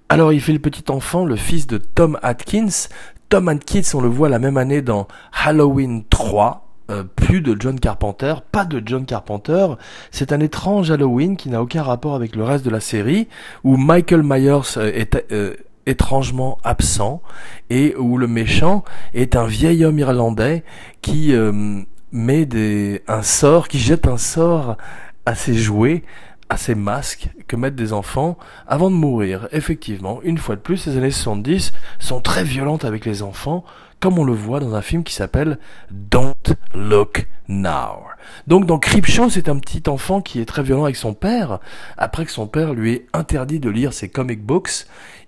Alors 0.08 0.32
il 0.32 0.40
fait 0.40 0.52
le 0.52 0.58
petit 0.58 0.90
enfant, 0.90 1.24
le 1.24 1.36
fils 1.36 1.68
de 1.68 1.78
Tom 1.78 2.18
Atkins. 2.24 2.88
Tom 3.28 3.46
Atkins, 3.48 3.94
on 3.94 4.00
le 4.00 4.08
voit 4.08 4.28
la 4.28 4.40
même 4.40 4.56
année 4.56 4.82
dans 4.82 5.06
Halloween 5.32 6.02
3, 6.10 6.66
euh, 6.90 7.04
plus 7.04 7.40
de 7.40 7.56
John 7.56 7.78
Carpenter, 7.78 8.34
pas 8.50 8.64
de 8.64 8.82
John 8.84 9.06
Carpenter. 9.06 9.68
C'est 10.10 10.32
un 10.32 10.40
étrange 10.40 10.90
Halloween 10.90 11.36
qui 11.36 11.50
n'a 11.50 11.62
aucun 11.62 11.84
rapport 11.84 12.16
avec 12.16 12.34
le 12.34 12.42
reste 12.42 12.64
de 12.64 12.70
la 12.70 12.80
série, 12.80 13.28
où 13.62 13.76
Michael 13.76 14.24
Myers 14.24 14.76
euh, 14.76 14.90
est, 14.92 15.24
euh, 15.30 15.54
étrangement 15.86 16.58
absent 16.64 17.22
et 17.70 17.94
où 17.96 18.18
le 18.18 18.26
méchant 18.26 18.84
est 19.14 19.36
un 19.36 19.46
vieil 19.46 19.84
homme 19.84 19.98
irlandais 19.98 20.64
qui 21.00 21.32
euh, 21.32 21.82
met 22.12 22.46
des, 22.46 23.02
un 23.08 23.22
sort, 23.22 23.68
qui 23.68 23.78
jette 23.78 24.06
un 24.06 24.18
sort 24.18 24.76
à 25.24 25.34
ses 25.34 25.54
jouets, 25.54 26.02
à 26.48 26.56
ses 26.56 26.74
masques 26.74 27.28
que 27.48 27.56
mettent 27.56 27.74
des 27.74 27.92
enfants 27.92 28.38
avant 28.66 28.90
de 28.90 28.96
mourir. 28.96 29.48
Effectivement, 29.52 30.20
une 30.22 30.38
fois 30.38 30.56
de 30.56 30.60
plus, 30.60 30.86
les 30.86 30.96
années 30.96 31.10
70 31.10 31.72
sont 31.98 32.20
très 32.20 32.44
violentes 32.44 32.84
avec 32.84 33.04
les 33.04 33.22
enfants, 33.22 33.64
comme 34.00 34.18
on 34.18 34.24
le 34.24 34.32
voit 34.32 34.60
dans 34.60 34.74
un 34.74 34.82
film 34.82 35.02
qui 35.02 35.14
s'appelle 35.14 35.58
Don't 35.90 36.34
Look 36.74 37.26
Now. 37.48 38.04
Donc 38.46 38.66
dans 38.66 38.78
Creepshow, 38.78 39.30
c'est 39.30 39.48
un 39.48 39.58
petit 39.58 39.82
enfant 39.88 40.20
qui 40.20 40.40
est 40.40 40.44
très 40.44 40.62
violent 40.62 40.84
avec 40.84 40.96
son 40.96 41.14
père, 41.14 41.58
après 41.96 42.24
que 42.24 42.30
son 42.30 42.46
père 42.46 42.74
lui 42.74 42.92
ait 42.92 43.06
interdit 43.12 43.60
de 43.60 43.70
lire 43.70 43.92
ses 43.92 44.08
comic 44.08 44.44
books 44.44 44.86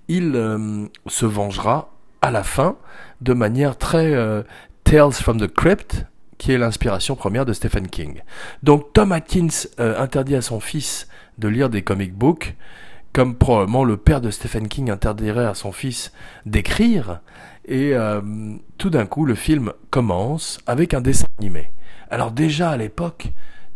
il 0.09 0.33
euh, 0.35 0.87
se 1.07 1.27
vengera 1.27 1.91
à 2.23 2.31
la 2.31 2.43
fin 2.43 2.77
de 3.21 3.33
manière 3.33 3.77
très 3.77 4.15
euh, 4.15 4.43
Tales 4.85 5.13
from 5.13 5.39
the 5.39 5.47
Crypt, 5.47 6.07
qui 6.39 6.53
est 6.53 6.59
l'inspiration 6.59 7.15
première 7.15 7.45
de 7.45 7.53
Stephen 7.53 7.89
King. 7.89 8.23
Donc 8.63 8.93
Tom 8.93 9.13
Atkins 9.13 9.67
euh, 9.81 10.01
interdit 10.01 10.35
à 10.35 10.43
son 10.43 10.61
fils 10.61 11.09
de 11.37 11.49
lire 11.49 11.71
des 11.71 11.83
comic 11.83 12.15
books, 12.15 12.57
comme 13.13 13.37
probablement 13.37 13.85
le 13.85 13.97
père 13.97 14.21
de 14.21 14.31
Stephen 14.31 14.69
King 14.69 14.91
interdirait 14.91 15.47
à 15.47 15.55
son 15.55 15.73
fils 15.73 16.13
d'écrire, 16.47 17.21
et 17.67 17.93
tout 18.79 18.89
d'un 18.89 19.05
coup 19.05 19.27
le 19.27 19.35
film 19.35 19.73
commence 19.91 20.59
avec 20.67 20.95
un 20.95 21.03
dessin 21.03 21.27
animé. 21.39 21.71
Alors 22.11 22.33
déjà 22.33 22.71
à 22.71 22.77
l'époque, 22.77 23.29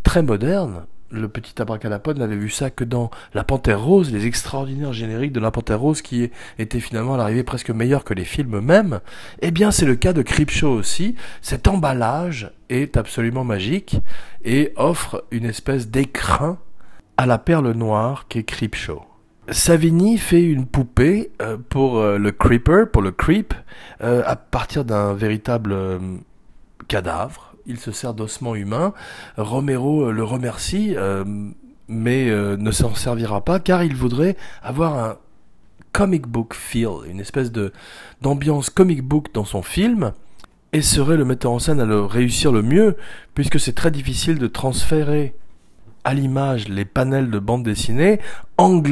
très 0.03 0.23
moderne, 0.23 0.87
le 1.13 1.29
petit 1.29 1.61
abracadapod 1.61 2.19
n'avait 2.19 2.37
vu 2.37 2.51
ça 2.51 2.71
que 2.71 2.85
dans 2.85 3.11
La 3.35 3.45
Panthère 3.45 3.83
Rose, 3.83 4.11
les 4.11 4.27
extraordinaires 4.27 4.93
génériques 4.93 5.33
de 5.33 5.41
La 5.41 5.51
Panthère 5.51 5.81
Rose 5.81 6.03
qui 6.03 6.31
étaient 6.59 6.81
finalement 6.81 7.15
à 7.15 7.17
l'arrivée 7.19 7.43
presque 7.43 7.71
meilleurs 7.71 8.05
que 8.05 8.15
les 8.15 8.25
films 8.25 8.57
eux-mêmes. 8.57 9.01
Eh 9.41 9.51
bien, 9.51 9.71
c'est 9.71 9.87
le 9.87 9.95
cas 9.95 10.13
de 10.13 10.23
Creepshow 10.23 10.71
aussi. 10.71 11.15
Cet 11.43 11.69
emballage 11.69 12.51
est 12.71 12.97
absolument 12.97 13.45
magique 13.45 13.97
et 14.45 14.73
offre 14.77 15.25
une 15.31 15.45
espèce 15.45 15.89
d'écrin 15.89 16.59
à 17.17 17.27
la 17.27 17.39
perle 17.39 17.71
noire 17.73 18.27
qu'est 18.29 18.45
Creepshow. 18.45 19.03
Savini 19.49 20.19
fait 20.19 20.43
une 20.43 20.67
poupée 20.67 21.33
euh, 21.43 21.59
pour 21.69 21.99
euh, 21.99 22.17
le 22.17 22.33
Creeper, 22.33 22.91
pour 22.91 23.03
le 23.03 23.11
Creep, 23.11 23.55
euh, 24.03 24.23
à 24.25 24.37
partir 24.37 24.85
d'un 24.85 25.15
véritable 25.15 25.77
cadavre 26.89 27.52
il 27.67 27.79
se 27.79 27.93
sert 27.93 28.15
d'ossements 28.15 28.55
humains. 28.55 28.93
Romero 29.37 30.09
euh, 30.09 30.13
le 30.13 30.25
remercie, 30.25 30.95
euh, 30.97 31.25
mais 31.89 32.29
euh, 32.29 32.57
ne 32.57 32.71
s'en 32.71 32.95
servira 32.95 33.45
pas 33.45 33.61
car 33.61 33.83
il 33.85 33.97
voudrait 33.97 34.37
avoir 34.63 34.99
un 34.99 35.17
comic 35.93 36.27
book 36.27 36.55
feel, 36.55 37.07
une 37.07 37.21
espèce 37.21 37.53
de 37.53 37.73
d'ambiance 38.23 38.71
comic 38.71 39.03
book 39.03 39.29
dans 39.35 39.45
son 39.45 39.63
film, 39.63 40.13
et 40.73 40.81
serait 40.81 41.19
le 41.19 41.25
metteur 41.25 41.53
en 41.53 41.59
scène 41.59 41.81
à 41.81 41.85
le 41.85 42.01
réussir 42.01 42.51
le 42.51 42.63
mieux, 42.63 42.97
puisque 43.35 43.61
c'est 43.61 43.75
très 43.75 43.91
difficile 43.91 44.39
de 44.39 44.47
transférer 44.47 45.35
à 46.05 46.15
l'image 46.15 46.69
les 46.69 46.87
panels 46.87 47.31
de 47.31 47.39
bande 47.39 47.63
dessinée. 47.63 48.21
Ang 48.57 48.83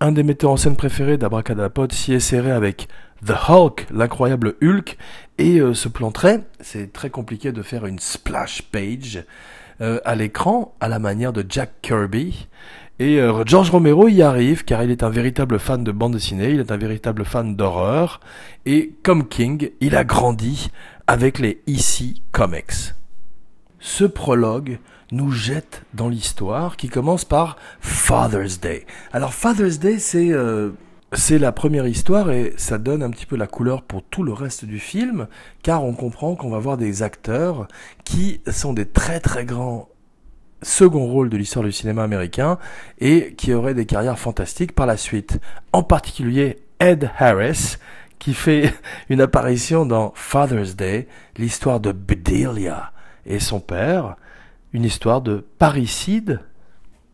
un 0.00 0.12
des 0.12 0.22
metteurs 0.22 0.52
en 0.52 0.56
scène 0.56 0.76
préférés 0.76 1.18
d'Abracadapod, 1.18 1.92
s'y 1.92 2.12
essaierait 2.12 2.52
avec 2.52 2.88
The 3.26 3.32
Hulk, 3.48 3.88
l'incroyable 3.90 4.54
Hulk, 4.62 4.96
et 5.38 5.60
euh, 5.60 5.74
se 5.74 5.88
planterait. 5.88 6.42
C'est 6.60 6.92
très 6.92 7.10
compliqué 7.10 7.52
de 7.52 7.62
faire 7.62 7.86
une 7.86 7.98
splash 7.98 8.62
page 8.62 9.24
euh, 9.80 10.00
à 10.04 10.14
l'écran 10.14 10.74
à 10.80 10.88
la 10.88 10.98
manière 10.98 11.32
de 11.32 11.44
Jack 11.48 11.72
Kirby. 11.82 12.48
Et 12.98 13.20
euh, 13.20 13.44
George 13.46 13.70
Romero 13.70 14.08
y 14.08 14.22
arrive 14.22 14.64
car 14.64 14.82
il 14.82 14.90
est 14.90 15.04
un 15.04 15.08
véritable 15.08 15.60
fan 15.60 15.84
de 15.84 15.92
bande 15.92 16.14
dessinée, 16.14 16.50
il 16.50 16.60
est 16.60 16.72
un 16.72 16.76
véritable 16.76 17.24
fan 17.24 17.54
d'horreur. 17.54 18.20
Et 18.66 18.92
comme 19.04 19.28
King, 19.28 19.70
il 19.80 19.94
a 19.94 20.04
grandi 20.04 20.70
avec 21.06 21.38
les 21.38 21.62
EC 21.68 22.16
Comics. 22.32 22.94
Ce 23.78 24.04
prologue 24.04 24.80
nous 25.12 25.30
jette 25.30 25.84
dans 25.94 26.08
l'histoire 26.08 26.76
qui 26.76 26.88
commence 26.88 27.24
par 27.24 27.56
Father's 27.80 28.60
Day. 28.60 28.84
Alors 29.12 29.32
Father's 29.32 29.78
Day, 29.78 30.00
c'est 30.00 30.32
c'est 31.12 31.38
la 31.38 31.52
première 31.52 31.86
histoire 31.86 32.30
et 32.30 32.52
ça 32.58 32.76
donne 32.76 33.02
un 33.02 33.10
petit 33.10 33.24
peu 33.24 33.36
la 33.36 33.46
couleur 33.46 33.82
pour 33.82 34.02
tout 34.02 34.22
le 34.22 34.32
reste 34.32 34.66
du 34.66 34.78
film, 34.78 35.26
car 35.62 35.82
on 35.84 35.94
comprend 35.94 36.34
qu'on 36.34 36.50
va 36.50 36.58
voir 36.58 36.76
des 36.76 37.02
acteurs 37.02 37.66
qui 38.04 38.42
sont 38.50 38.74
des 38.74 38.86
très 38.86 39.18
très 39.18 39.46
grands 39.46 39.88
second 40.60 41.06
rôles 41.06 41.30
de 41.30 41.36
l'histoire 41.36 41.64
du 41.64 41.72
cinéma 41.72 42.02
américain 42.02 42.58
et 42.98 43.34
qui 43.36 43.54
auraient 43.54 43.74
des 43.74 43.86
carrières 43.86 44.18
fantastiques 44.18 44.74
par 44.74 44.86
la 44.86 44.96
suite. 44.96 45.38
En 45.72 45.82
particulier 45.82 46.58
Ed 46.78 47.10
Harris, 47.18 47.76
qui 48.18 48.34
fait 48.34 48.74
une 49.08 49.22
apparition 49.22 49.86
dans 49.86 50.12
Father's 50.14 50.76
Day, 50.76 51.08
l'histoire 51.38 51.80
de 51.80 51.92
Bedelia 51.92 52.92
et 53.24 53.40
son 53.40 53.60
père, 53.60 54.16
une 54.74 54.84
histoire 54.84 55.22
de 55.22 55.46
parricide 55.58 56.40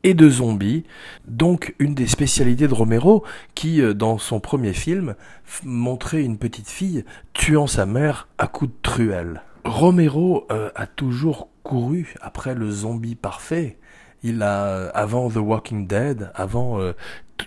et 0.05 0.15
de 0.15 0.29
zombies. 0.29 0.85
Donc 1.27 1.75
une 1.81 1.95
des 1.95 2.07
spécialités 2.07 2.69
de 2.69 2.75
Romero 2.75 3.25
qui, 3.57 3.83
euh, 3.83 3.95
dans 3.95 4.19
son 4.19 4.39
premier 4.39 4.75
film, 4.75 5.17
montrait 5.65 6.23
une 6.23 6.39
petite 6.39 6.69
fille 6.69 7.05
tuant 7.33 7.67
sa 7.67 7.87
mère 7.87 8.29
à 8.39 8.47
coups 8.47 8.71
de 8.71 8.77
truelle. 8.83 9.43
Romero 9.65 10.47
euh, 10.53 10.71
a 10.77 10.87
toujours 10.87 11.49
couru 11.65 12.15
après 12.21 12.55
le 12.55 12.71
zombie 12.71 13.17
parfait. 13.17 13.79
Il 14.23 14.43
a, 14.43 14.89
avant 14.91 15.31
The 15.31 15.37
Walking 15.37 15.87
Dead, 15.87 16.31
avant 16.35 16.79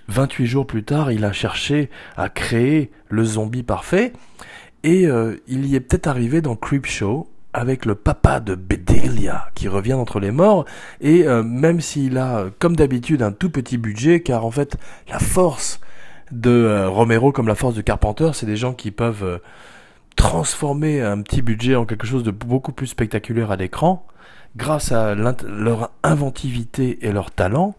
28 0.08 0.44
euh, 0.44 0.48
jours 0.48 0.68
plus 0.68 0.84
tard, 0.84 1.12
il 1.12 1.26
a 1.26 1.32
cherché 1.32 1.90
à 2.18 2.30
créer 2.30 2.92
le 3.10 3.24
zombie 3.24 3.64
parfait. 3.64 4.14
Et 4.84 5.08
il 5.48 5.66
y 5.66 5.76
est 5.76 5.80
peut-être 5.82 6.08
arrivé 6.08 6.40
dans 6.40 6.56
Creepshow, 6.56 7.28
avec 7.58 7.86
le 7.86 7.96
papa 7.96 8.40
de 8.40 8.54
Bedelia 8.54 9.50
qui 9.56 9.68
revient 9.68 9.96
entre 9.96 10.20
les 10.20 10.30
morts 10.30 10.66
et 11.02 11.28
euh, 11.28 11.42
même 11.42 11.82
s'il 11.82 12.20
a 12.20 12.46
comme 12.60 12.76
d'habitude 12.76 13.24
un 13.24 13.32
tout 13.32 13.50
petit 13.50 13.78
budget 13.78 14.22
car 14.22 14.46
en 14.46 14.52
fait 14.52 14.78
la 15.10 15.18
force 15.18 15.80
de 16.32 16.52
euh, 16.52 16.88
Romero 16.88 17.32
comme 17.32 17.48
la 17.48 17.56
force 17.56 17.74
de 17.74 17.82
Carpenter 17.82 18.30
c'est 18.34 18.46
des 18.46 18.58
gens 18.58 18.74
qui 18.74 18.92
peuvent 18.92 19.24
euh, 19.24 19.38
transformer 20.16 21.02
un 21.02 21.20
petit 21.24 21.42
budget 21.42 21.76
en 21.76 21.86
quelque 21.86 22.06
chose 22.06 22.24
de 22.24 22.30
beaucoup 22.30 22.72
plus 22.72 22.88
spectaculaire 22.88 23.50
à 23.50 23.56
l'écran 23.56 24.06
grâce 24.56 24.92
à 24.92 25.16
leur 25.16 25.90
inventivité 26.04 27.06
et 27.08 27.12
leur 27.12 27.32
talent 27.32 27.76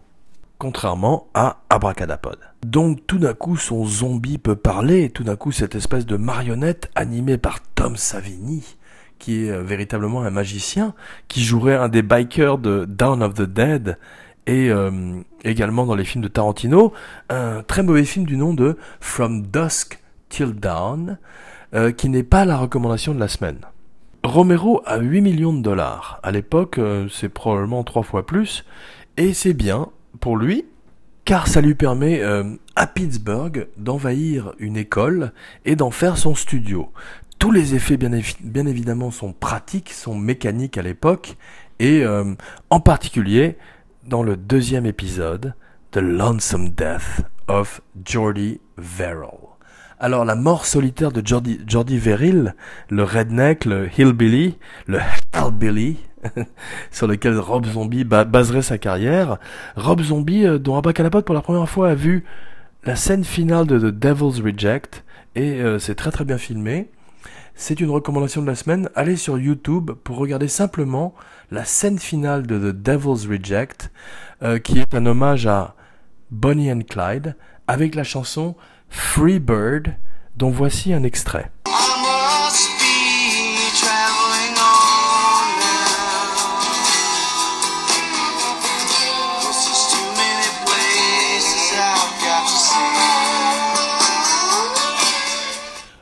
contrairement 0.57 1.27
à 1.33 1.61
Abracadapod. 1.69 2.37
Donc 2.65 3.07
tout 3.07 3.17
d'un 3.17 3.33
coup 3.33 3.55
son 3.55 3.85
zombie 3.85 4.39
peut 4.39 4.57
parler, 4.57 5.09
tout 5.09 5.23
d'un 5.23 5.37
coup 5.37 5.53
cette 5.53 5.75
espèce 5.75 6.05
de 6.05 6.17
marionnette 6.17 6.91
animée 6.95 7.37
par 7.37 7.61
Tom 7.75 7.95
Savini 7.95 8.75
qui 9.19 9.45
est 9.45 9.61
véritablement 9.61 10.23
un 10.23 10.29
magicien, 10.29 10.93
qui 11.27 11.43
jouerait 11.43 11.75
un 11.75 11.89
des 11.89 12.01
bikers 12.01 12.57
de 12.57 12.85
Dawn 12.85 13.21
of 13.21 13.33
the 13.35 13.43
Dead, 13.43 13.97
et 14.47 14.71
également 15.43 15.85
dans 15.85 15.93
les 15.93 16.05
films 16.05 16.23
de 16.23 16.27
Tarantino, 16.27 16.91
un 17.29 17.61
très 17.61 17.83
mauvais 17.83 18.03
film 18.03 18.25
du 18.25 18.35
nom 18.35 18.55
de 18.55 18.77
From 18.99 19.45
Dusk 19.45 19.99
Till 20.29 20.53
Dawn, 20.53 21.19
qui 21.97 22.09
n'est 22.09 22.23
pas 22.23 22.45
la 22.45 22.57
recommandation 22.57 23.13
de 23.13 23.19
la 23.19 23.27
semaine. 23.27 23.59
Romero 24.23 24.81
a 24.85 24.97
8 24.97 25.21
millions 25.21 25.53
de 25.53 25.61
dollars. 25.61 26.19
À 26.23 26.31
l'époque, 26.31 26.79
c'est 27.11 27.29
probablement 27.29 27.83
trois 27.83 28.01
fois 28.01 28.25
plus, 28.25 28.65
et 29.17 29.33
c'est 29.33 29.53
bien 29.53 29.89
pour 30.19 30.37
lui, 30.37 30.65
car 31.29 31.47
ça 31.47 31.61
lui 31.61 31.75
permet 31.75 32.21
euh, 32.21 32.43
à 32.75 32.87
Pittsburgh 32.87 33.67
d'envahir 33.77 34.53
une 34.57 34.77
école 34.77 35.31
et 35.63 35.75
d'en 35.75 35.91
faire 35.91 36.17
son 36.17 36.33
studio. 36.33 36.91
Tous 37.39 37.51
les 37.51 37.73
effets 37.73 37.95
bien, 37.95 38.65
évidemment 38.65 39.11
sont 39.11 39.31
pratiques, 39.31 39.93
sont 39.93 40.13
mécaniques 40.13 40.77
à 40.77 40.81
l'époque, 40.81 41.37
et 41.79 42.03
euh, 42.03 42.35
en 42.69 42.81
particulier 42.81 43.57
dans 44.05 44.23
le 44.23 44.35
deuxième 44.35 44.85
épisode, 44.85 45.53
The 45.91 45.97
Lonesome 45.97 46.69
Death 46.69 47.21
of 47.47 47.81
Jordy 48.03 48.59
Verrill. 48.77 49.49
Alors 50.01 50.25
la 50.25 50.35
mort 50.35 50.65
solitaire 50.65 51.13
de 51.13 51.25
Jordy, 51.25 51.61
Jordy 51.65 51.97
Verrill, 51.97 52.55
le 52.89 53.03
redneck, 53.03 53.63
le 53.63 53.89
hillbilly, 53.97 54.57
le 54.87 54.99
hellbilly, 55.33 55.97
sur 56.91 57.07
lequel 57.07 57.37
Rob 57.37 57.65
Zombie 57.65 58.03
baserait 58.03 58.61
sa 58.61 58.77
carrière. 58.77 59.37
Rob 59.77 60.01
Zombie, 60.01 60.45
euh, 60.45 60.59
dont 60.59 60.75
Abracadabra 60.75 61.21
pour 61.21 61.35
la 61.35 61.41
première 61.41 61.69
fois 61.69 61.89
a 61.89 61.95
vu 61.95 62.25
la 62.83 62.97
scène 62.97 63.23
finale 63.23 63.65
de 63.65 63.79
The 63.79 63.93
Devil's 63.93 64.41
Reject, 64.41 65.05
et 65.35 65.61
euh, 65.61 65.79
c'est 65.79 65.95
très 65.95 66.11
très 66.11 66.25
bien 66.25 66.37
filmé. 66.37 66.89
C'est 67.61 67.81
une 67.81 67.89
recommandation 67.89 68.41
de 68.41 68.47
la 68.47 68.55
semaine. 68.55 68.89
Allez 68.95 69.17
sur 69.17 69.37
YouTube 69.37 69.91
pour 70.05 70.15
regarder 70.15 70.47
simplement 70.47 71.13
la 71.51 71.65
scène 71.65 71.99
finale 71.99 72.47
de 72.47 72.57
The 72.57 72.73
Devil's 72.73 73.27
Reject, 73.27 73.91
euh, 74.41 74.59
qui 74.59 74.79
est 74.79 74.95
un 74.95 75.05
hommage 75.05 75.45
à 75.45 75.75
Bonnie 76.31 76.71
and 76.71 76.83
Clyde, 76.89 77.35
avec 77.67 77.95
la 77.95 78.05
chanson 78.05 78.55
Free 78.87 79.39
Bird, 79.39 79.93
dont 80.37 80.51
voici 80.51 80.93
un 80.93 81.03
extrait. 81.03 81.51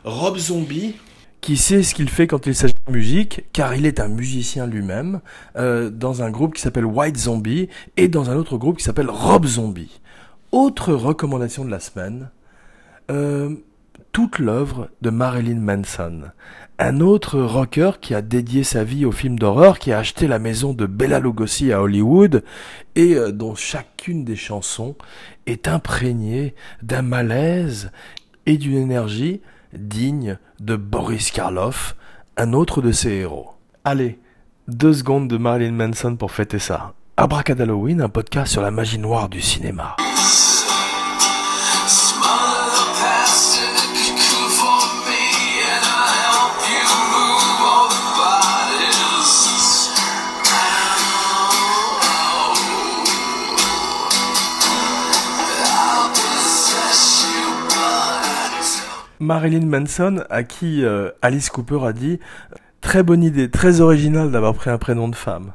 Rob 0.03 0.37
Zombie, 0.37 0.95
qui 1.47 1.55
sait 1.55 1.81
ce 1.81 1.95
qu'il 1.95 2.09
fait 2.09 2.27
quand 2.27 2.45
il 2.45 2.53
s'agit 2.53 2.73
de 2.87 2.91
musique, 2.91 3.45
car 3.53 3.73
il 3.73 3.85
est 3.85 4.01
un 4.01 4.09
musicien 4.09 4.67
lui-même, 4.67 5.21
euh, 5.55 5.89
dans 5.89 6.21
un 6.21 6.29
groupe 6.29 6.53
qui 6.53 6.61
s'appelle 6.61 6.83
White 6.83 7.15
Zombie 7.15 7.69
et 7.95 8.09
dans 8.09 8.29
un 8.29 8.35
autre 8.35 8.57
groupe 8.57 8.79
qui 8.79 8.83
s'appelle 8.83 9.09
Rob 9.09 9.45
Zombie. 9.45 10.01
Autre 10.51 10.91
recommandation 10.91 11.63
de 11.63 11.71
la 11.71 11.79
semaine, 11.79 12.31
euh, 13.11 13.55
toute 14.11 14.39
l'œuvre 14.39 14.89
de 15.01 15.09
Marilyn 15.09 15.61
Manson. 15.61 16.23
Un 16.79 16.99
autre 16.99 17.39
rocker 17.39 17.91
qui 18.01 18.13
a 18.13 18.21
dédié 18.21 18.65
sa 18.65 18.83
vie 18.83 19.05
au 19.05 19.13
film 19.13 19.39
d'horreur, 19.39 19.79
qui 19.79 19.93
a 19.93 19.99
acheté 19.99 20.27
la 20.27 20.39
maison 20.39 20.73
de 20.73 20.85
Bella 20.85 21.21
Lugosi 21.21 21.71
à 21.71 21.81
Hollywood 21.81 22.43
et 22.95 23.15
euh, 23.15 23.31
dont 23.31 23.55
chacune 23.55 24.25
des 24.25 24.35
chansons 24.35 24.97
est 25.45 25.69
imprégnée 25.69 26.55
d'un 26.81 27.03
malaise 27.03 27.89
et 28.45 28.57
d'une 28.57 28.75
énergie 28.75 29.39
digne 29.73 30.37
de 30.59 30.75
Boris 30.75 31.31
Karloff, 31.31 31.95
un 32.37 32.53
autre 32.53 32.81
de 32.81 32.91
ses 32.91 33.11
héros. 33.11 33.51
Allez, 33.83 34.19
deux 34.67 34.93
secondes 34.93 35.27
de 35.27 35.37
Marilyn 35.37 35.71
Manson 35.71 36.15
pour 36.15 36.31
fêter 36.31 36.59
ça. 36.59 36.93
Abracadalloween, 37.17 38.01
un 38.01 38.09
podcast 38.09 38.51
sur 38.51 38.61
la 38.61 38.71
magie 38.71 38.99
noire 38.99 39.29
du 39.29 39.41
cinéma. 39.41 39.95
Marilyn 59.19 59.65
Manson, 59.65 60.23
à 60.29 60.43
qui 60.43 60.83
euh, 60.83 61.09
Alice 61.21 61.49
Cooper 61.49 61.79
a 61.83 61.93
dit 61.93 62.19
Très 62.81 63.01
bonne 63.01 63.23
idée, 63.23 63.49
très 63.49 63.81
original 63.81 64.31
d'avoir 64.31 64.53
pris 64.53 64.69
un 64.69 64.77
prénom 64.77 65.07
de 65.07 65.15
femme. 65.15 65.53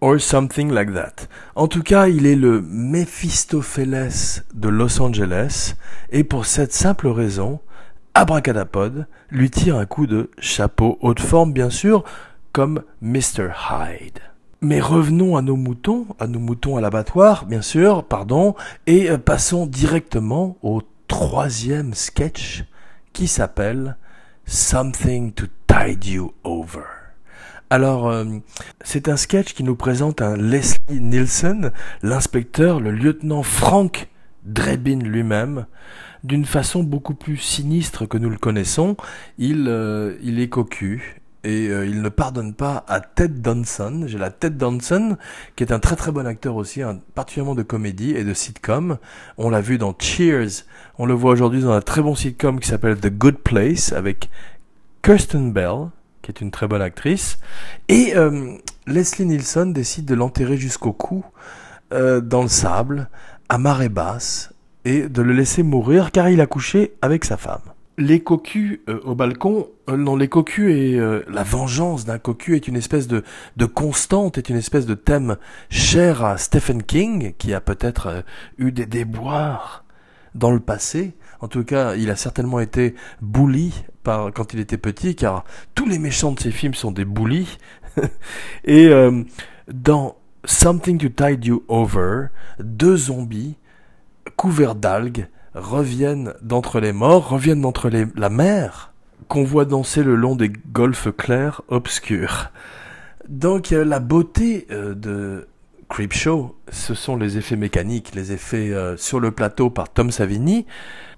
Or 0.00 0.18
something 0.18 0.72
like 0.72 0.92
that. 0.94 1.26
En 1.54 1.68
tout 1.68 1.82
cas, 1.82 2.08
il 2.08 2.26
est 2.26 2.36
le 2.36 2.62
Mephistopheles 2.62 4.42
de 4.54 4.68
Los 4.68 5.00
Angeles, 5.00 5.74
et 6.10 6.24
pour 6.24 6.46
cette 6.46 6.72
simple 6.72 7.08
raison, 7.08 7.60
Abracadapod 8.14 9.06
lui 9.30 9.50
tire 9.50 9.76
un 9.76 9.86
coup 9.86 10.06
de 10.06 10.30
chapeau 10.38 10.98
haute 11.02 11.20
forme, 11.20 11.52
bien 11.52 11.70
sûr, 11.70 12.04
comme 12.52 12.82
Mr. 13.02 13.50
Hyde. 13.70 14.18
Mais 14.60 14.80
revenons 14.80 15.36
à 15.36 15.42
nos 15.42 15.56
moutons, 15.56 16.06
à 16.18 16.26
nos 16.26 16.38
moutons 16.38 16.76
à 16.76 16.80
l'abattoir, 16.80 17.46
bien 17.46 17.62
sûr, 17.62 18.04
pardon, 18.04 18.54
et 18.86 19.10
euh, 19.10 19.18
passons 19.18 19.66
directement 19.66 20.56
au 20.62 20.82
troisième 21.08 21.94
sketch 21.94 22.64
qui 23.12 23.28
s'appelle 23.28 23.96
Something 24.46 25.32
to 25.32 25.46
Tide 25.66 26.04
You 26.04 26.34
Over. 26.44 26.84
Alors, 27.70 28.08
euh, 28.08 28.24
c'est 28.82 29.08
un 29.08 29.16
sketch 29.16 29.54
qui 29.54 29.64
nous 29.64 29.76
présente 29.76 30.20
un 30.20 30.36
Leslie 30.36 31.00
Nielsen, 31.00 31.72
l'inspecteur, 32.02 32.80
le 32.80 32.90
lieutenant 32.90 33.42
Frank 33.42 34.08
Drebin 34.44 34.98
lui-même, 34.98 35.66
d'une 36.22 36.44
façon 36.44 36.82
beaucoup 36.82 37.14
plus 37.14 37.38
sinistre 37.38 38.06
que 38.06 38.18
nous 38.18 38.28
le 38.28 38.36
connaissons. 38.36 38.96
Il, 39.38 39.66
euh, 39.68 40.16
il 40.22 40.38
est 40.38 40.48
cocu, 40.48 41.21
et 41.44 41.68
euh, 41.68 41.86
il 41.86 42.02
ne 42.02 42.08
pardonne 42.08 42.54
pas 42.54 42.84
à 42.88 43.00
Ted 43.00 43.40
Danson. 43.40 44.04
J'ai 44.06 44.18
la 44.18 44.30
Ted 44.30 44.56
Danson, 44.56 45.16
qui 45.56 45.64
est 45.64 45.72
un 45.72 45.78
très 45.78 45.96
très 45.96 46.12
bon 46.12 46.26
acteur 46.26 46.56
aussi, 46.56 46.82
particulièrement 47.14 47.54
de 47.54 47.62
comédie 47.62 48.12
et 48.12 48.24
de 48.24 48.34
sitcom. 48.34 48.98
On 49.38 49.50
l'a 49.50 49.60
vu 49.60 49.78
dans 49.78 49.94
Cheers. 49.98 50.64
On 50.98 51.06
le 51.06 51.14
voit 51.14 51.32
aujourd'hui 51.32 51.60
dans 51.60 51.72
un 51.72 51.80
très 51.80 52.02
bon 52.02 52.14
sitcom 52.14 52.60
qui 52.60 52.68
s'appelle 52.68 52.98
The 52.98 53.10
Good 53.10 53.38
Place 53.38 53.92
avec 53.92 54.30
Kirsten 55.02 55.52
Bell, 55.52 55.88
qui 56.22 56.30
est 56.30 56.40
une 56.40 56.50
très 56.50 56.68
bonne 56.68 56.82
actrice. 56.82 57.38
Et 57.88 58.12
euh, 58.16 58.54
Leslie 58.86 59.26
Nielsen 59.26 59.72
décide 59.72 60.04
de 60.04 60.14
l'enterrer 60.14 60.56
jusqu'au 60.56 60.92
cou 60.92 61.24
euh, 61.92 62.20
dans 62.20 62.42
le 62.42 62.48
sable, 62.48 63.08
à 63.48 63.58
marée 63.58 63.88
basse, 63.88 64.52
et 64.84 65.08
de 65.08 65.22
le 65.22 65.32
laisser 65.32 65.62
mourir 65.62 66.10
car 66.10 66.28
il 66.28 66.40
a 66.40 66.46
couché 66.46 66.94
avec 67.02 67.24
sa 67.24 67.36
femme 67.36 67.62
les 67.98 68.20
cocus 68.20 68.80
euh, 68.88 69.00
au 69.04 69.14
balcon, 69.14 69.68
euh, 69.88 69.96
non, 69.96 70.16
les 70.16 70.28
cocus 70.28 70.70
et 70.70 70.98
euh, 70.98 71.22
la 71.28 71.42
vengeance 71.42 72.04
d'un 72.04 72.18
cocu 72.18 72.56
est 72.56 72.68
une 72.68 72.76
espèce 72.76 73.06
de, 73.06 73.22
constante, 73.66 74.38
est 74.38 74.48
une 74.48 74.56
espèce 74.56 74.86
de 74.86 74.94
thème 74.94 75.36
cher 75.70 76.24
à 76.24 76.38
Stephen 76.38 76.82
King, 76.82 77.34
qui 77.36 77.52
a 77.54 77.60
peut-être 77.60 78.24
eu 78.58 78.72
des 78.72 78.86
déboires 78.86 79.84
dans 80.34 80.50
le 80.50 80.60
passé. 80.60 81.14
En 81.40 81.48
tout 81.48 81.64
cas, 81.64 81.94
il 81.96 82.10
a 82.10 82.16
certainement 82.16 82.60
été 82.60 82.94
bully 83.20 83.84
par, 84.02 84.32
quand 84.32 84.54
il 84.54 84.60
était 84.60 84.78
petit, 84.78 85.14
car 85.14 85.44
tous 85.74 85.86
les 85.86 85.98
méchants 85.98 86.32
de 86.32 86.40
ses 86.40 86.50
films 86.50 86.74
sont 86.74 86.92
des 86.92 87.04
bullies. 87.04 87.58
et 88.64 88.90
dans 89.68 90.16
Something 90.44 90.98
to 90.98 91.08
Tide 91.08 91.44
You 91.44 91.64
Over, 91.68 92.28
deux 92.58 92.96
zombies 92.96 93.56
couverts 94.36 94.76
d'algues 94.76 95.26
reviennent 95.54 96.34
d'entre 96.42 96.80
les 96.80 96.92
morts, 96.92 97.28
reviennent 97.28 97.60
d'entre 97.60 97.90
la 97.90 98.30
mer, 98.30 98.92
qu'on 99.28 99.44
voit 99.44 99.64
danser 99.64 100.02
le 100.02 100.14
long 100.14 100.36
des 100.36 100.50
golfes 100.72 101.08
clairs 101.16 101.62
obscurs. 101.68 102.50
Donc 103.28 103.70
la 103.70 104.00
beauté 104.00 104.66
euh, 104.70 104.94
de 104.94 105.48
Creepshow, 105.88 106.56
ce 106.70 106.94
sont 106.94 107.16
les 107.16 107.38
effets 107.38 107.56
mécaniques, 107.56 108.14
les 108.14 108.32
effets 108.32 108.72
euh, 108.72 108.96
sur 108.96 109.20
le 109.20 109.30
plateau 109.30 109.70
par 109.70 109.90
Tom 109.90 110.10
Savini. 110.10 110.66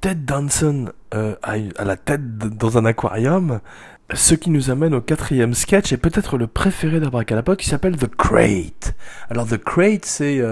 Ted 0.01 0.21
Danson 0.25 0.93
euh, 1.15 1.35
à, 1.43 1.57
la 1.85 1.97
tête 1.97 2.37
dans 2.37 2.77
un 2.77 2.85
aquarium, 2.85 3.61
ce 4.13 4.35
qui 4.35 4.51
nous 4.51 4.71
amène 4.71 4.95
au 4.95 5.01
quatrième 5.01 5.55
sketch 5.55 5.93
et 5.93 5.97
peut-être 5.97 6.37
le 6.37 6.47
préféré 6.47 7.01
d'Abracadabra 7.01 7.57
qui 7.57 7.69
s'appelle 7.69 7.97
The 7.97 8.15
Crate. 8.15 8.95
Alors 9.31 9.47
The 9.47 9.57
Crate, 9.57 10.05
c'est 10.05 10.43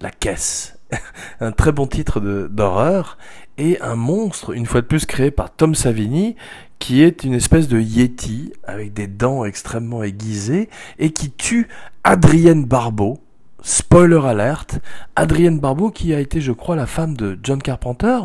la 0.00 0.10
caisse. 0.10 0.79
un 1.40 1.52
très 1.52 1.72
bon 1.72 1.86
titre 1.86 2.20
d'horreur, 2.20 3.18
et 3.58 3.80
un 3.82 3.94
monstre, 3.94 4.52
une 4.52 4.66
fois 4.66 4.80
de 4.80 4.86
plus 4.86 5.04
créé 5.04 5.30
par 5.30 5.54
Tom 5.54 5.74
Savini, 5.74 6.36
qui 6.78 7.02
est 7.02 7.24
une 7.24 7.34
espèce 7.34 7.68
de 7.68 7.78
yeti 7.78 8.52
avec 8.64 8.94
des 8.94 9.06
dents 9.06 9.44
extrêmement 9.44 10.02
aiguisées 10.02 10.70
et 10.98 11.12
qui 11.12 11.30
tue 11.30 11.68
Adrienne 12.02 12.64
Barbeau. 12.64 13.18
Spoiler 13.62 14.22
alerte, 14.24 14.78
Adrienne 15.16 15.60
Barbeau 15.60 15.90
qui 15.90 16.14
a 16.14 16.20
été 16.20 16.40
je 16.40 16.52
crois 16.52 16.76
la 16.76 16.86
femme 16.86 17.14
de 17.14 17.38
John 17.42 17.60
Carpenter 17.60 18.18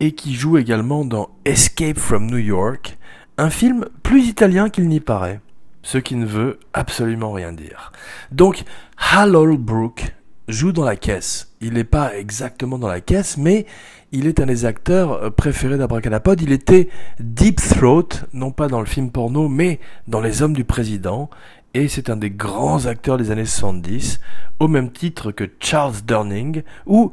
et 0.00 0.12
qui 0.12 0.34
joue 0.34 0.58
également 0.58 1.06
dans 1.06 1.30
Escape 1.46 1.98
from 1.98 2.26
New 2.26 2.36
York, 2.36 2.98
un 3.38 3.48
film 3.48 3.86
plus 4.02 4.26
italien 4.26 4.68
qu'il 4.68 4.86
n'y 4.88 5.00
paraît. 5.00 5.40
ce 5.82 5.98
qui 5.98 6.16
ne 6.16 6.26
veut 6.26 6.60
absolument 6.72 7.32
rien 7.32 7.52
dire. 7.52 7.92
Donc, 8.32 8.64
Hal 8.96 9.36
Holbrook 9.36 10.14
joue 10.48 10.72
dans 10.72 10.84
la 10.84 10.96
caisse. 10.96 11.52
Il 11.60 11.74
n'est 11.74 11.84
pas 11.84 12.16
exactement 12.16 12.78
dans 12.78 12.88
la 12.88 13.00
caisse, 13.00 13.36
mais 13.36 13.66
il 14.12 14.26
est 14.26 14.40
un 14.40 14.46
des 14.46 14.64
acteurs 14.64 15.12
euh, 15.12 15.30
préférés 15.30 15.78
d'Abracadapod. 15.78 16.40
Il 16.40 16.52
était 16.52 16.88
Deep 17.20 17.60
Throat, 17.60 18.08
non 18.32 18.50
pas 18.50 18.68
dans 18.68 18.80
le 18.80 18.86
film 18.86 19.10
porno, 19.10 19.48
mais 19.48 19.80
dans 20.06 20.20
Les 20.20 20.42
Hommes 20.42 20.52
du 20.52 20.64
Président. 20.64 21.30
Et 21.74 21.88
c'est 21.88 22.10
un 22.10 22.16
des 22.16 22.30
grands 22.30 22.86
acteurs 22.86 23.18
des 23.18 23.30
années 23.30 23.46
70, 23.46 24.20
au 24.60 24.68
même 24.68 24.92
titre 24.92 25.32
que 25.32 25.50
Charles 25.58 26.02
Durning 26.06 26.62
ou 26.86 27.12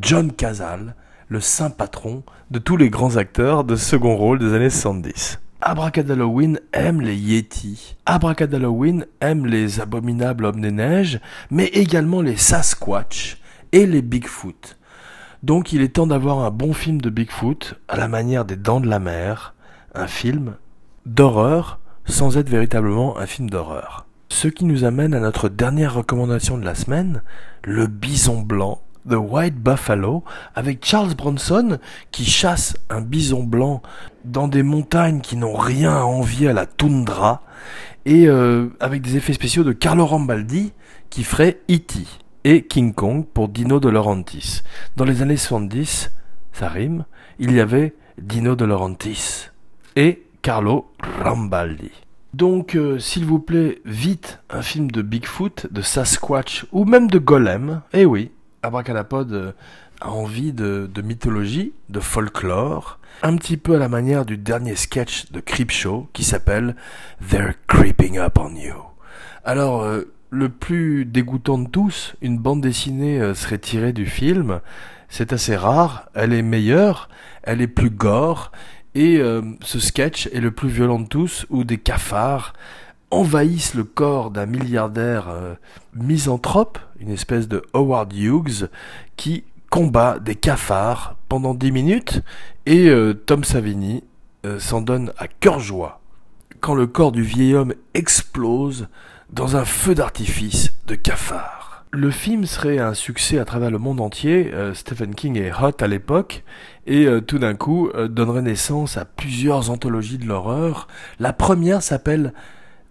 John 0.00 0.30
Cazale, 0.30 0.94
le 1.28 1.40
saint 1.40 1.70
patron 1.70 2.22
de 2.50 2.60
tous 2.60 2.76
les 2.76 2.90
grands 2.90 3.16
acteurs 3.16 3.64
de 3.64 3.74
second 3.74 4.16
rôle 4.16 4.38
des 4.38 4.54
années 4.54 4.70
70. 4.70 5.40
Abracadalloween 5.68 6.60
aime 6.72 7.00
les 7.00 7.16
Yétis. 7.16 7.96
Abracadalloween 8.06 9.04
aime 9.20 9.46
les 9.46 9.80
abominables 9.80 10.44
hommes 10.44 10.60
des 10.60 10.70
neiges, 10.70 11.18
mais 11.50 11.64
également 11.64 12.22
les 12.22 12.36
Sasquatch 12.36 13.38
et 13.72 13.84
les 13.84 14.00
Bigfoot. 14.00 14.78
Donc 15.42 15.72
il 15.72 15.80
est 15.80 15.94
temps 15.94 16.06
d'avoir 16.06 16.38
un 16.38 16.52
bon 16.52 16.72
film 16.72 17.00
de 17.00 17.10
Bigfoot 17.10 17.80
à 17.88 17.96
la 17.96 18.06
manière 18.06 18.44
des 18.44 18.54
Dents 18.54 18.78
de 18.78 18.86
la 18.86 19.00
Mer, 19.00 19.56
un 19.96 20.06
film 20.06 20.54
d'horreur 21.04 21.80
sans 22.04 22.36
être 22.38 22.48
véritablement 22.48 23.18
un 23.18 23.26
film 23.26 23.50
d'horreur. 23.50 24.06
Ce 24.28 24.46
qui 24.46 24.66
nous 24.66 24.84
amène 24.84 25.14
à 25.14 25.20
notre 25.20 25.48
dernière 25.48 25.94
recommandation 25.94 26.58
de 26.58 26.64
la 26.64 26.76
semaine, 26.76 27.24
le 27.64 27.88
bison 27.88 28.40
blanc 28.40 28.82
The 29.08 29.14
White 29.14 29.56
Buffalo 29.56 30.24
avec 30.54 30.84
Charles 30.84 31.14
Bronson 31.14 31.78
qui 32.10 32.24
chasse 32.24 32.76
un 32.90 33.00
bison 33.00 33.42
blanc 33.42 33.82
dans 34.24 34.48
des 34.48 34.62
montagnes 34.62 35.20
qui 35.20 35.36
n'ont 35.36 35.56
rien 35.56 35.96
à 35.96 36.02
envier 36.02 36.48
à 36.48 36.52
la 36.52 36.66
toundra 36.66 37.42
et 38.04 38.28
euh, 38.28 38.68
avec 38.80 39.02
des 39.02 39.16
effets 39.16 39.32
spéciaux 39.32 39.64
de 39.64 39.72
Carlo 39.72 40.06
Rambaldi 40.06 40.72
qui 41.10 41.24
ferait 41.24 41.60
E.T. 41.70 42.04
et 42.44 42.62
King 42.66 42.94
Kong 42.94 43.24
pour 43.32 43.48
Dino 43.48 43.80
De 43.80 43.88
Laurentiis. 43.88 44.62
Dans 44.96 45.04
les 45.04 45.22
années 45.22 45.36
70, 45.36 46.10
ça 46.52 46.68
rime, 46.68 47.04
il 47.38 47.52
y 47.52 47.60
avait 47.60 47.94
Dino 48.18 48.56
De 48.56 48.64
Laurentiis 48.64 49.48
et 49.94 50.24
Carlo 50.42 50.90
Rambaldi. 51.22 51.90
Donc, 52.34 52.74
euh, 52.74 52.98
s'il 52.98 53.24
vous 53.24 53.38
plaît, 53.38 53.80
vite 53.86 54.40
un 54.50 54.60
film 54.60 54.90
de 54.90 55.00
Bigfoot, 55.00 55.68
de 55.72 55.80
Sasquatch 55.80 56.66
ou 56.70 56.84
même 56.84 57.08
de 57.08 57.18
Golem. 57.18 57.80
Eh 57.94 58.04
oui, 58.04 58.30
Abracadapod 58.66 59.32
euh, 59.32 59.52
a 60.00 60.10
envie 60.10 60.52
de, 60.52 60.88
mythologie, 61.02 61.72
de 61.88 62.00
folklore, 62.00 62.98
un 63.22 63.36
petit 63.36 63.56
peu 63.56 63.76
à 63.76 63.78
la 63.78 63.88
manière 63.88 64.26
du 64.26 64.36
dernier 64.36 64.76
sketch 64.76 65.30
de 65.32 65.40
Creepshow 65.40 66.08
qui 66.12 66.24
s'appelle 66.24 66.76
They're 67.30 67.54
Creeping 67.66 68.18
Up 68.18 68.38
on 68.38 68.54
You. 68.54 68.74
Alors, 69.44 69.82
euh, 69.82 70.12
le 70.30 70.48
plus 70.48 71.04
dégoûtant 71.04 71.58
de 71.58 71.68
tous, 71.68 72.14
une 72.20 72.38
bande 72.38 72.60
dessinée 72.60 73.20
euh, 73.20 73.34
serait 73.34 73.58
tirée 73.58 73.92
du 73.92 74.06
film. 74.06 74.60
C'est 75.08 75.32
assez 75.32 75.56
rare, 75.56 76.10
elle 76.14 76.32
est 76.32 76.42
meilleure, 76.42 77.08
elle 77.42 77.62
est 77.62 77.68
plus 77.68 77.90
gore, 77.90 78.50
et 78.94 79.20
ce 79.60 79.78
sketch 79.78 80.26
est 80.32 80.40
le 80.40 80.50
plus 80.50 80.70
violent 80.70 80.98
de 80.98 81.06
tous, 81.06 81.44
où 81.50 81.64
des 81.64 81.76
cafards 81.76 82.54
envahissent 83.10 83.74
le 83.74 83.84
corps 83.84 84.30
d'un 84.30 84.46
milliardaire 84.46 85.28
euh, 85.28 85.54
misanthrope, 85.94 86.78
une 87.00 87.10
espèce 87.10 87.48
de 87.48 87.62
Howard 87.72 88.12
Hughes, 88.12 88.68
qui 89.16 89.44
combat 89.70 90.18
des 90.18 90.34
cafards 90.34 91.16
pendant 91.28 91.54
10 91.54 91.72
minutes, 91.72 92.22
et 92.66 92.88
euh, 92.88 93.14
Tom 93.14 93.44
Savini 93.44 94.04
euh, 94.44 94.58
s'en 94.58 94.80
donne 94.80 95.12
à 95.18 95.28
cœur 95.28 95.60
joie 95.60 96.00
quand 96.60 96.74
le 96.74 96.86
corps 96.86 97.12
du 97.12 97.22
vieil 97.22 97.54
homme 97.54 97.74
explose 97.94 98.88
dans 99.30 99.56
un 99.56 99.64
feu 99.64 99.94
d'artifice 99.94 100.72
de 100.86 100.94
cafards. 100.94 101.84
Le 101.92 102.10
film 102.10 102.44
serait 102.44 102.78
un 102.78 102.94
succès 102.94 103.38
à 103.38 103.44
travers 103.44 103.70
le 103.70 103.78
monde 103.78 104.00
entier, 104.00 104.52
Stephen 104.74 105.14
King 105.14 105.38
est 105.38 105.52
hot 105.52 105.80
à 105.80 105.86
l'époque, 105.86 106.44
et 106.86 107.06
tout 107.26 107.38
d'un 107.38 107.54
coup 107.54 107.90
donnerait 108.08 108.42
naissance 108.42 108.96
à 108.96 109.04
plusieurs 109.04 109.70
anthologies 109.70 110.18
de 110.18 110.26
l'horreur. 110.26 110.88
La 111.20 111.32
première 111.32 111.82
s'appelle 111.82 112.32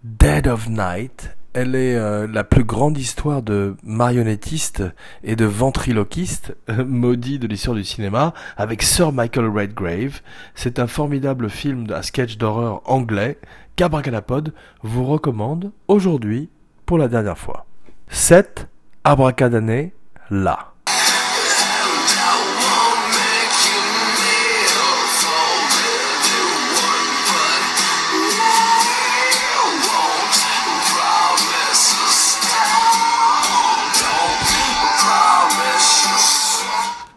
Dead 0.06 0.46
of 0.46 0.68
Night. 0.68 1.36
Elle 1.52 1.74
est 1.74 1.96
euh, 1.96 2.28
la 2.28 2.44
plus 2.44 2.62
grande 2.62 2.96
histoire 2.96 3.42
de 3.42 3.76
marionnettiste 3.82 4.84
et 5.24 5.34
de 5.34 5.44
ventriloquiste 5.44 6.56
maudit 6.86 7.40
de 7.40 7.48
l'histoire 7.48 7.74
du 7.74 7.82
cinéma 7.82 8.32
avec 8.56 8.84
Sir 8.84 9.10
Michael 9.10 9.48
Redgrave. 9.48 10.20
C'est 10.54 10.78
un 10.78 10.86
formidable 10.86 11.50
film 11.50 11.86
à 11.90 12.02
sketch 12.02 12.38
d'horreur 12.38 12.82
anglais 12.84 13.36
qu'Abracadapod 13.74 14.54
vous 14.82 15.04
recommande 15.04 15.72
aujourd'hui 15.88 16.50
pour 16.84 16.98
la 16.98 17.08
dernière 17.08 17.38
fois. 17.38 17.66
7 18.08 18.68
Abracadané 19.02 19.92
là. 20.30 20.75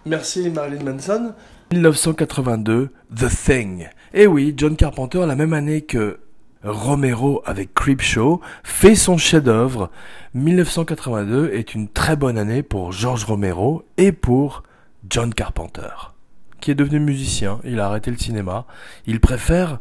Merci 0.10 0.50
Marilyn 0.50 0.84
Manson. 0.84 1.34
1982, 1.72 2.90
The 3.16 3.30
Thing. 3.30 3.82
Et 4.12 4.24
eh 4.24 4.28
oui, 4.28 4.56
John 4.58 4.76
Carpenter, 4.76 5.24
la 5.28 5.36
même 5.36 5.54
année 5.54 5.82
que 5.82 6.20
Romero 6.64 7.44
avec 7.46 7.76
Creepshow, 7.76 8.42
fait 8.64 8.96
son 8.96 9.20
chef-d'œuvre. 9.20 9.92
1982 10.34 11.52
est 11.54 11.76
une 11.76 11.88
très 11.88 12.16
bonne 12.16 12.40
année 12.40 12.64
pour 12.64 12.92
George 12.92 13.24
Romero 13.24 13.84
et 13.98 14.12
pour 14.12 14.64
John 15.08 15.32
Carpenter, 15.32 16.12
qui 16.60 16.72
est 16.72 16.76
devenu 16.76 17.00
musicien. 17.00 17.60
Il 17.64 17.80
a 17.80 17.86
arrêté 17.86 18.10
le 18.10 18.18
cinéma. 18.18 18.66
Il 19.06 19.20
préfère 19.20 19.78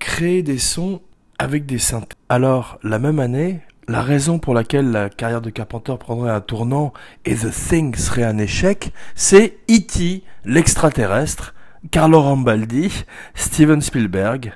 créer 0.00 0.42
des 0.42 0.58
sons 0.58 1.02
avec 1.38 1.66
des 1.66 1.78
synthés. 1.78 2.16
Alors, 2.28 2.80
la 2.82 2.98
même 2.98 3.20
année, 3.20 3.60
la 3.88 4.02
raison 4.02 4.38
pour 4.38 4.54
laquelle 4.54 4.90
la 4.90 5.08
carrière 5.08 5.40
de 5.40 5.50
Carpenter 5.50 5.94
prendrait 5.98 6.30
un 6.30 6.42
tournant 6.42 6.92
et 7.24 7.34
The 7.34 7.50
Thing 7.50 7.96
serait 7.96 8.22
un 8.22 8.36
échec, 8.38 8.92
c'est 9.14 9.58
E.T., 9.70 10.22
l'extraterrestre, 10.44 11.54
Carlo 11.90 12.20
Rambaldi, 12.20 13.04
Steven 13.34 13.80
Spielberg 13.80 14.52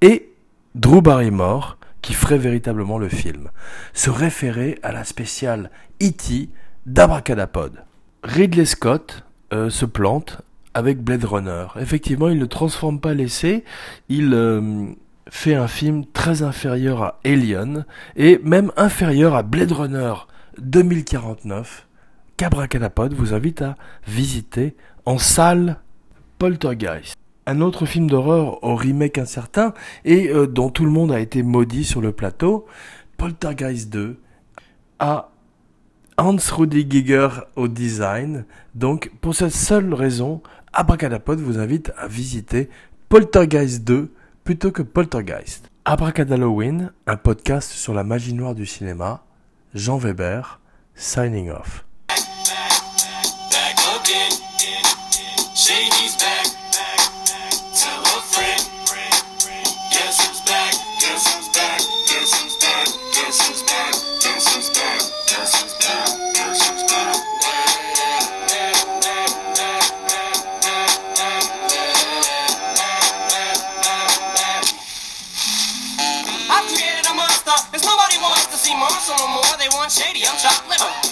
et 0.00 0.32
Drew 0.76 1.02
Barrymore 1.02 1.76
qui 2.02 2.14
ferait 2.14 2.38
véritablement 2.38 2.98
le 2.98 3.08
film. 3.08 3.50
Se 3.94 4.10
référer 4.10 4.78
à 4.82 4.92
la 4.92 5.04
spéciale 5.04 5.70
E.T. 6.02 6.48
d'Abracadapod. 6.86 7.84
Ridley 8.22 8.64
Scott 8.64 9.24
euh, 9.52 9.70
se 9.70 9.84
plante 9.84 10.40
avec 10.74 11.02
Blade 11.02 11.24
Runner. 11.24 11.66
Effectivement, 11.80 12.28
il 12.28 12.38
ne 12.38 12.46
transforme 12.46 13.00
pas 13.00 13.14
l'essai, 13.14 13.64
il 14.08 14.32
euh, 14.34 14.86
fait 15.28 15.54
un 15.54 15.68
film 15.68 16.04
très 16.12 16.42
inférieur 16.42 17.02
à 17.02 17.20
Alien 17.24 17.84
et 18.16 18.40
même 18.42 18.72
inférieur 18.76 19.34
à 19.34 19.42
Blade 19.42 19.72
Runner 19.72 20.14
2049 20.58 21.86
qu'Abracadapod 22.36 23.14
vous 23.14 23.34
invite 23.34 23.62
à 23.62 23.76
visiter 24.06 24.76
en 25.06 25.18
salle 25.18 25.78
Poltergeist. 26.38 27.14
Un 27.46 27.60
autre 27.60 27.86
film 27.86 28.08
d'horreur 28.08 28.62
au 28.62 28.76
remake 28.76 29.18
incertain 29.18 29.74
et 30.04 30.28
euh, 30.28 30.46
dont 30.46 30.70
tout 30.70 30.84
le 30.84 30.90
monde 30.90 31.12
a 31.12 31.20
été 31.20 31.42
maudit 31.42 31.84
sur 31.84 32.00
le 32.00 32.12
plateau, 32.12 32.66
Poltergeist 33.16 33.90
2, 33.90 34.18
à 34.98 35.30
Hans 36.18 36.36
Rudi 36.52 36.86
Giger 36.88 37.28
au 37.56 37.68
design. 37.68 38.44
Donc 38.74 39.10
pour 39.20 39.34
cette 39.34 39.52
seule 39.52 39.92
raison, 39.94 40.42
Abracadapod 40.72 41.40
vous 41.40 41.58
invite 41.58 41.92
à 41.96 42.06
visiter 42.06 42.68
Poltergeist 43.08 43.84
2 43.84 44.12
plutôt 44.44 44.72
que 44.72 44.82
Poltergeist. 44.82 45.70
Abracadalloween, 45.84 46.92
un 47.06 47.16
podcast 47.16 47.70
sur 47.70 47.94
la 47.94 48.04
magie 48.04 48.34
noire 48.34 48.54
du 48.54 48.66
cinéma. 48.66 49.24
Jean 49.74 49.98
Weber, 49.98 50.60
signing 50.94 51.50
off. 51.50 51.84
180, 79.74 80.26
I'm 80.26 80.36
top 80.36 80.68
level. 80.68 81.11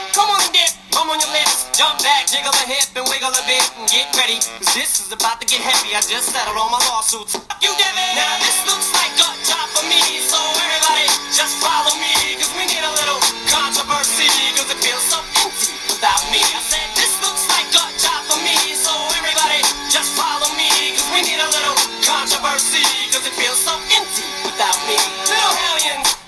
come 0.13 0.29
on 0.29 0.41
dip, 0.51 0.71
come 0.91 1.09
on 1.09 1.19
your 1.21 1.31
lips, 1.31 1.69
jump 1.77 2.01
back, 2.01 2.25
jiggle 2.27 2.53
a 2.53 2.65
hip 2.65 2.89
and 2.97 3.05
wiggle 3.07 3.31
a 3.31 3.43
bit 3.45 3.63
and 3.77 3.85
get 3.89 4.09
ready. 4.17 4.41
Cause 4.61 4.73
this 4.73 4.99
is 5.01 5.09
about 5.13 5.39
to 5.41 5.45
get 5.45 5.61
heavy. 5.61 5.93
I 5.93 6.01
just 6.01 6.33
settled 6.33 6.57
all 6.57 6.69
my 6.73 6.81
lawsuits. 6.89 7.37
You 7.61 7.71
Devin! 7.77 8.11
Now 8.17 8.33
this 8.41 8.57
looks 8.65 8.89
like 8.97 9.13
a 9.21 9.29
job 9.45 9.67
for 9.77 9.85
me, 9.85 10.01
so 10.25 10.37
everybody 10.37 11.05
just 11.29 11.57
follow 11.61 11.93
me. 12.01 12.13
Cause 12.41 12.51
we 12.57 12.65
need 12.65 12.83
a 12.83 12.93
little 12.97 13.21
controversy, 13.47 14.29
cause 14.57 14.69
it 14.69 14.79
feels 14.81 15.05
so 15.05 15.19
empty 15.45 15.73
without 15.91 16.23
me. 16.33 16.41
I 16.41 16.61
said 16.65 16.87
this 16.97 17.13
looks 17.21 17.45
like 17.51 17.69
a 17.69 17.85
job 18.01 18.21
for 18.25 18.39
me, 18.41 18.57
so 18.73 18.91
everybody 19.21 19.61
just 19.93 20.13
follow 20.17 20.49
me. 20.57 20.69
Cause 20.97 21.07
we 21.13 21.21
need 21.21 21.41
a 21.41 21.49
little 21.53 21.77
controversy, 22.01 22.85
cause 23.13 23.25
it 23.27 23.35
feels 23.37 23.61
so 23.61 23.73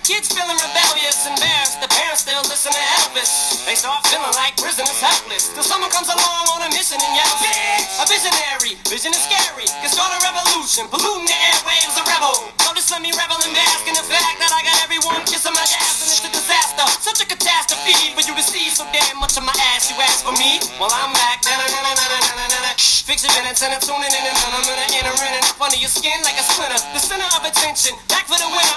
kids 0.03 0.27
feeling 0.35 0.59
rebellious, 0.59 1.23
embarrassed. 1.23 1.79
The 1.79 1.87
parents 1.87 2.27
still 2.27 2.43
listen 2.51 2.75
to 2.75 2.83
Elvis. 2.99 3.63
They 3.63 3.75
start 3.75 4.03
feeling 4.11 4.35
like 4.35 4.59
prisoners 4.59 4.99
helpless. 4.99 5.55
Till 5.55 5.63
someone 5.63 5.89
comes 5.95 6.11
along 6.11 6.43
on 6.51 6.59
a 6.67 6.69
mission 6.75 6.99
and 6.99 7.13
yells, 7.15 7.39
Bitch! 7.39 8.03
A 8.03 8.05
visionary, 8.11 8.75
vision 8.91 9.15
is 9.15 9.23
scary. 9.23 9.63
Can 9.79 9.87
start 9.87 10.11
a 10.11 10.19
revolution, 10.27 10.91
polluting 10.91 11.23
the 11.23 11.37
airwaves, 11.55 11.95
a 11.95 12.03
rebel. 12.03 12.35
So 12.59 12.75
just 12.75 12.91
let 12.91 12.99
me 12.99 13.15
revel 13.15 13.39
and 13.47 13.55
bask 13.55 13.87
in 13.87 13.95
the 13.95 14.03
fact 14.03 14.43
that 14.43 14.51
I 14.51 14.59
got 14.67 14.75
everyone 14.83 15.23
kissing 15.23 15.55
my 15.55 15.63
ass 15.63 16.03
and 16.03 16.11
it's 16.11 16.27
a 16.27 16.31
disaster. 16.35 16.83
Such 16.99 17.23
a 17.23 17.27
catastrophe 17.27 17.95
for 18.11 18.27
you 18.27 18.35
see 18.43 18.67
so 18.75 18.83
damn 18.91 19.17
much 19.23 19.39
of 19.39 19.47
my 19.47 19.55
ass. 19.71 19.87
You 19.87 19.95
ask 20.03 20.19
for 20.27 20.35
me? 20.35 20.59
Well, 20.83 20.91
I'm 20.91 21.15
back. 21.15 21.47
-na 21.47 21.55
-na 21.55 21.67
-na 21.71 21.93
-na. 21.95 22.71
Fix 23.07 23.23
your 23.23 23.35
minutes 23.39 23.61
and 23.63 23.71
I'm 23.75 23.83
tuning 23.83 24.13
in 24.19 24.23
and 24.31 24.37
I'm 24.55 24.63
gonna 24.67 24.87
enter 24.99 25.15
in 25.27 25.33
and 25.39 25.45
up 25.51 25.59
under 25.63 25.79
your 25.79 25.91
skin 25.91 26.19
like 26.27 26.37
a 26.39 26.43
splinter. 26.43 26.79
The 26.95 27.01
center 27.03 27.29
of 27.35 27.43
attention, 27.43 27.93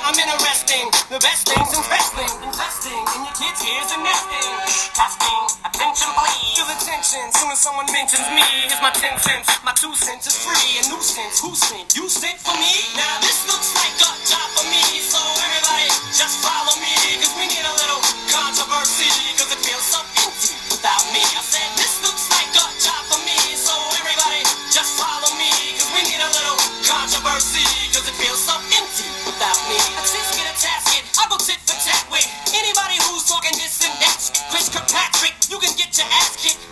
I'm 0.06 0.14
interesting. 0.14 0.86
The 1.10 1.18
best 1.18 1.50
things 1.50 1.66
in 1.74 1.82
wrestling, 1.90 2.30
investing 2.46 2.94
in 2.94 3.20
your 3.26 3.34
kids' 3.34 3.58
ears 3.66 3.90
and 3.90 4.06
nesting. 4.06 4.54
Testing, 4.94 5.42
attention 5.66 6.10
please. 6.14 6.54
Feel 6.54 6.70
attention 6.70 7.26
soon 7.34 7.50
as 7.50 7.58
someone 7.58 7.90
mentions 7.90 8.22
me. 8.30 8.46
Here's 8.70 8.78
my 8.78 8.94
ten 8.94 9.18
cents, 9.18 9.50
my 9.66 9.74
two 9.74 9.90
cents 9.98 10.30
is 10.30 10.38
free. 10.38 10.78
A 10.78 10.94
nuisance, 10.94 11.42
who 11.42 11.50
sent? 11.58 11.90
You 11.98 12.06
sent 12.06 12.38
for 12.38 12.54
me? 12.54 12.70
Now 12.94 13.18
this 13.18 13.50
looks 13.50 13.74
like 13.74 13.98
a 13.98 14.10
job 14.30 14.46
for 14.54 14.70
me, 14.70 14.78
so 15.02 15.18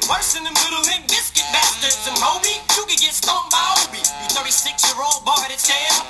worse 0.08 0.36
than 0.36 0.44
them 0.44 0.56
little 0.60 0.84
limp 0.84 1.08
biscuit 1.08 1.46
bastards. 1.52 2.04
And 2.08 2.16
Moby, 2.20 2.60
you 2.76 2.82
can 2.84 2.98
get 3.00 3.14
stomped 3.16 3.52
by 3.52 3.62
Obi. 3.84 4.00
You 4.00 4.28
36 4.36 4.84
year 4.90 4.98
old 5.00 5.24
boy 5.24 5.38
that's 5.48 5.64
scared. 5.64 6.04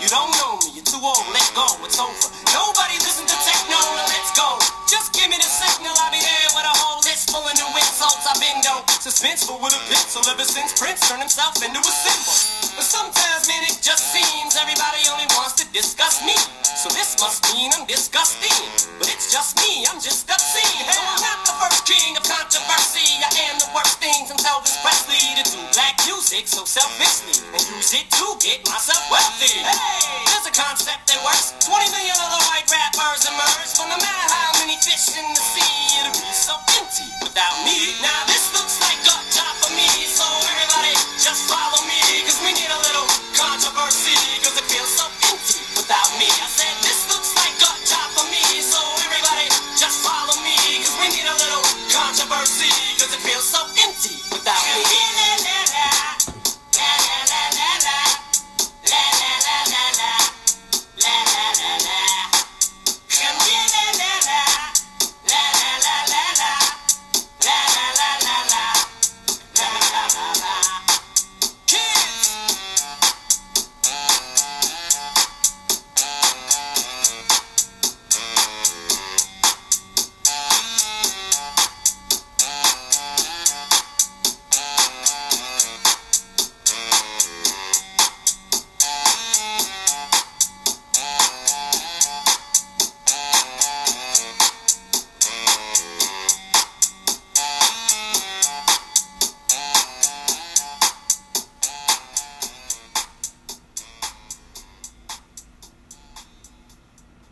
You 0.00 0.08
don't 0.08 0.32
know 0.40 0.60
me, 0.64 0.76
you're 0.76 0.88
too 0.88 1.00
old, 1.00 1.24
let 1.32 1.48
go, 1.56 1.68
it's 1.84 2.00
over. 2.00 2.28
Nobody 2.52 2.96
listen 3.04 3.24
to 3.28 3.36
techno, 3.44 3.80
let's 4.08 4.32
go. 4.36 4.60
Just 4.88 5.12
give 5.12 5.28
me 5.28 5.36
the 5.36 5.48
signal, 5.48 5.92
I'll 5.92 6.12
be 6.12 6.20
there 6.20 6.48
with 6.56 6.66
a 6.66 6.74
whole 6.80 7.00
list 7.04 7.28
full 7.32 7.44
of 7.44 7.54
new 7.56 7.70
insults. 7.76 8.24
I've 8.28 8.40
been 8.40 8.60
no 8.64 8.80
suspenseful 9.00 9.60
with 9.60 9.76
a 9.76 9.82
pencil 9.92 10.24
ever 10.28 10.44
since 10.44 10.76
Prince 10.76 11.04
turned 11.08 11.24
himself 11.24 11.56
into 11.60 11.80
a 11.80 11.94
symbol. 11.94 12.36
But 12.76 12.86
sometimes, 12.88 13.48
man, 13.48 13.64
it 13.68 13.76
just 13.80 14.08
seems 14.12 14.56
everybody 14.56 15.04
only 15.12 15.28
wants 15.36 15.60
to 15.60 15.64
discuss 15.72 16.24
me. 16.24 16.36
So 16.64 16.88
this 16.96 17.20
must 17.20 17.44
mean 17.52 17.72
I'm 17.76 17.84
disgusting. 17.84 18.56
But 18.96 19.12
it's 19.12 19.28
just 19.28 19.56
me, 19.60 19.84
I'm 19.88 20.00
just 20.00 20.28
obscene. 20.28 20.88
The 20.88 21.19
first 21.60 21.84
king 21.84 22.16
of 22.16 22.24
controversy. 22.24 23.20
I 23.20 23.28
am 23.52 23.60
the 23.60 23.68
worst 23.76 24.00
thing 24.00 24.24
from 24.24 24.40
Elvis 24.40 24.80
Presley 24.80 25.20
to 25.36 25.44
do 25.44 25.60
black 25.76 26.00
music 26.08 26.48
so 26.48 26.64
selfishly 26.64 27.36
and 27.52 27.60
use 27.76 27.92
it 27.92 28.08
to 28.16 28.26
get 28.40 28.64
myself 28.64 29.04
wealthy. 29.12 29.60
Hey, 29.60 30.00
there's 30.24 30.48
a 30.48 30.54
concept 30.56 31.12
that 31.12 31.20
works. 31.20 31.52
20 31.60 31.92
million 31.92 32.16
other 32.16 32.40
white 32.48 32.64
rappers 32.72 33.28
emerge, 33.28 33.70
but 33.76 33.88
no 33.92 33.98
matter 34.00 34.26
how 34.32 34.50
many 34.64 34.80
fish 34.80 35.12
in 35.12 35.26
the 35.36 35.44
sea, 35.52 36.00
it'll 36.00 36.16
be 36.16 36.32
so 36.32 36.56
empty 36.80 37.08
without 37.20 37.56
me. 37.68 37.92
Now 38.00 38.20
this 38.24 38.48
looks 38.56 38.80
like 38.80 39.00
a 39.04 39.16
job 39.28 39.52
for 39.60 39.72
me, 39.76 39.88
so 40.08 40.24
everybody 40.24 40.96
just 41.20 41.44
follow. 41.44 41.79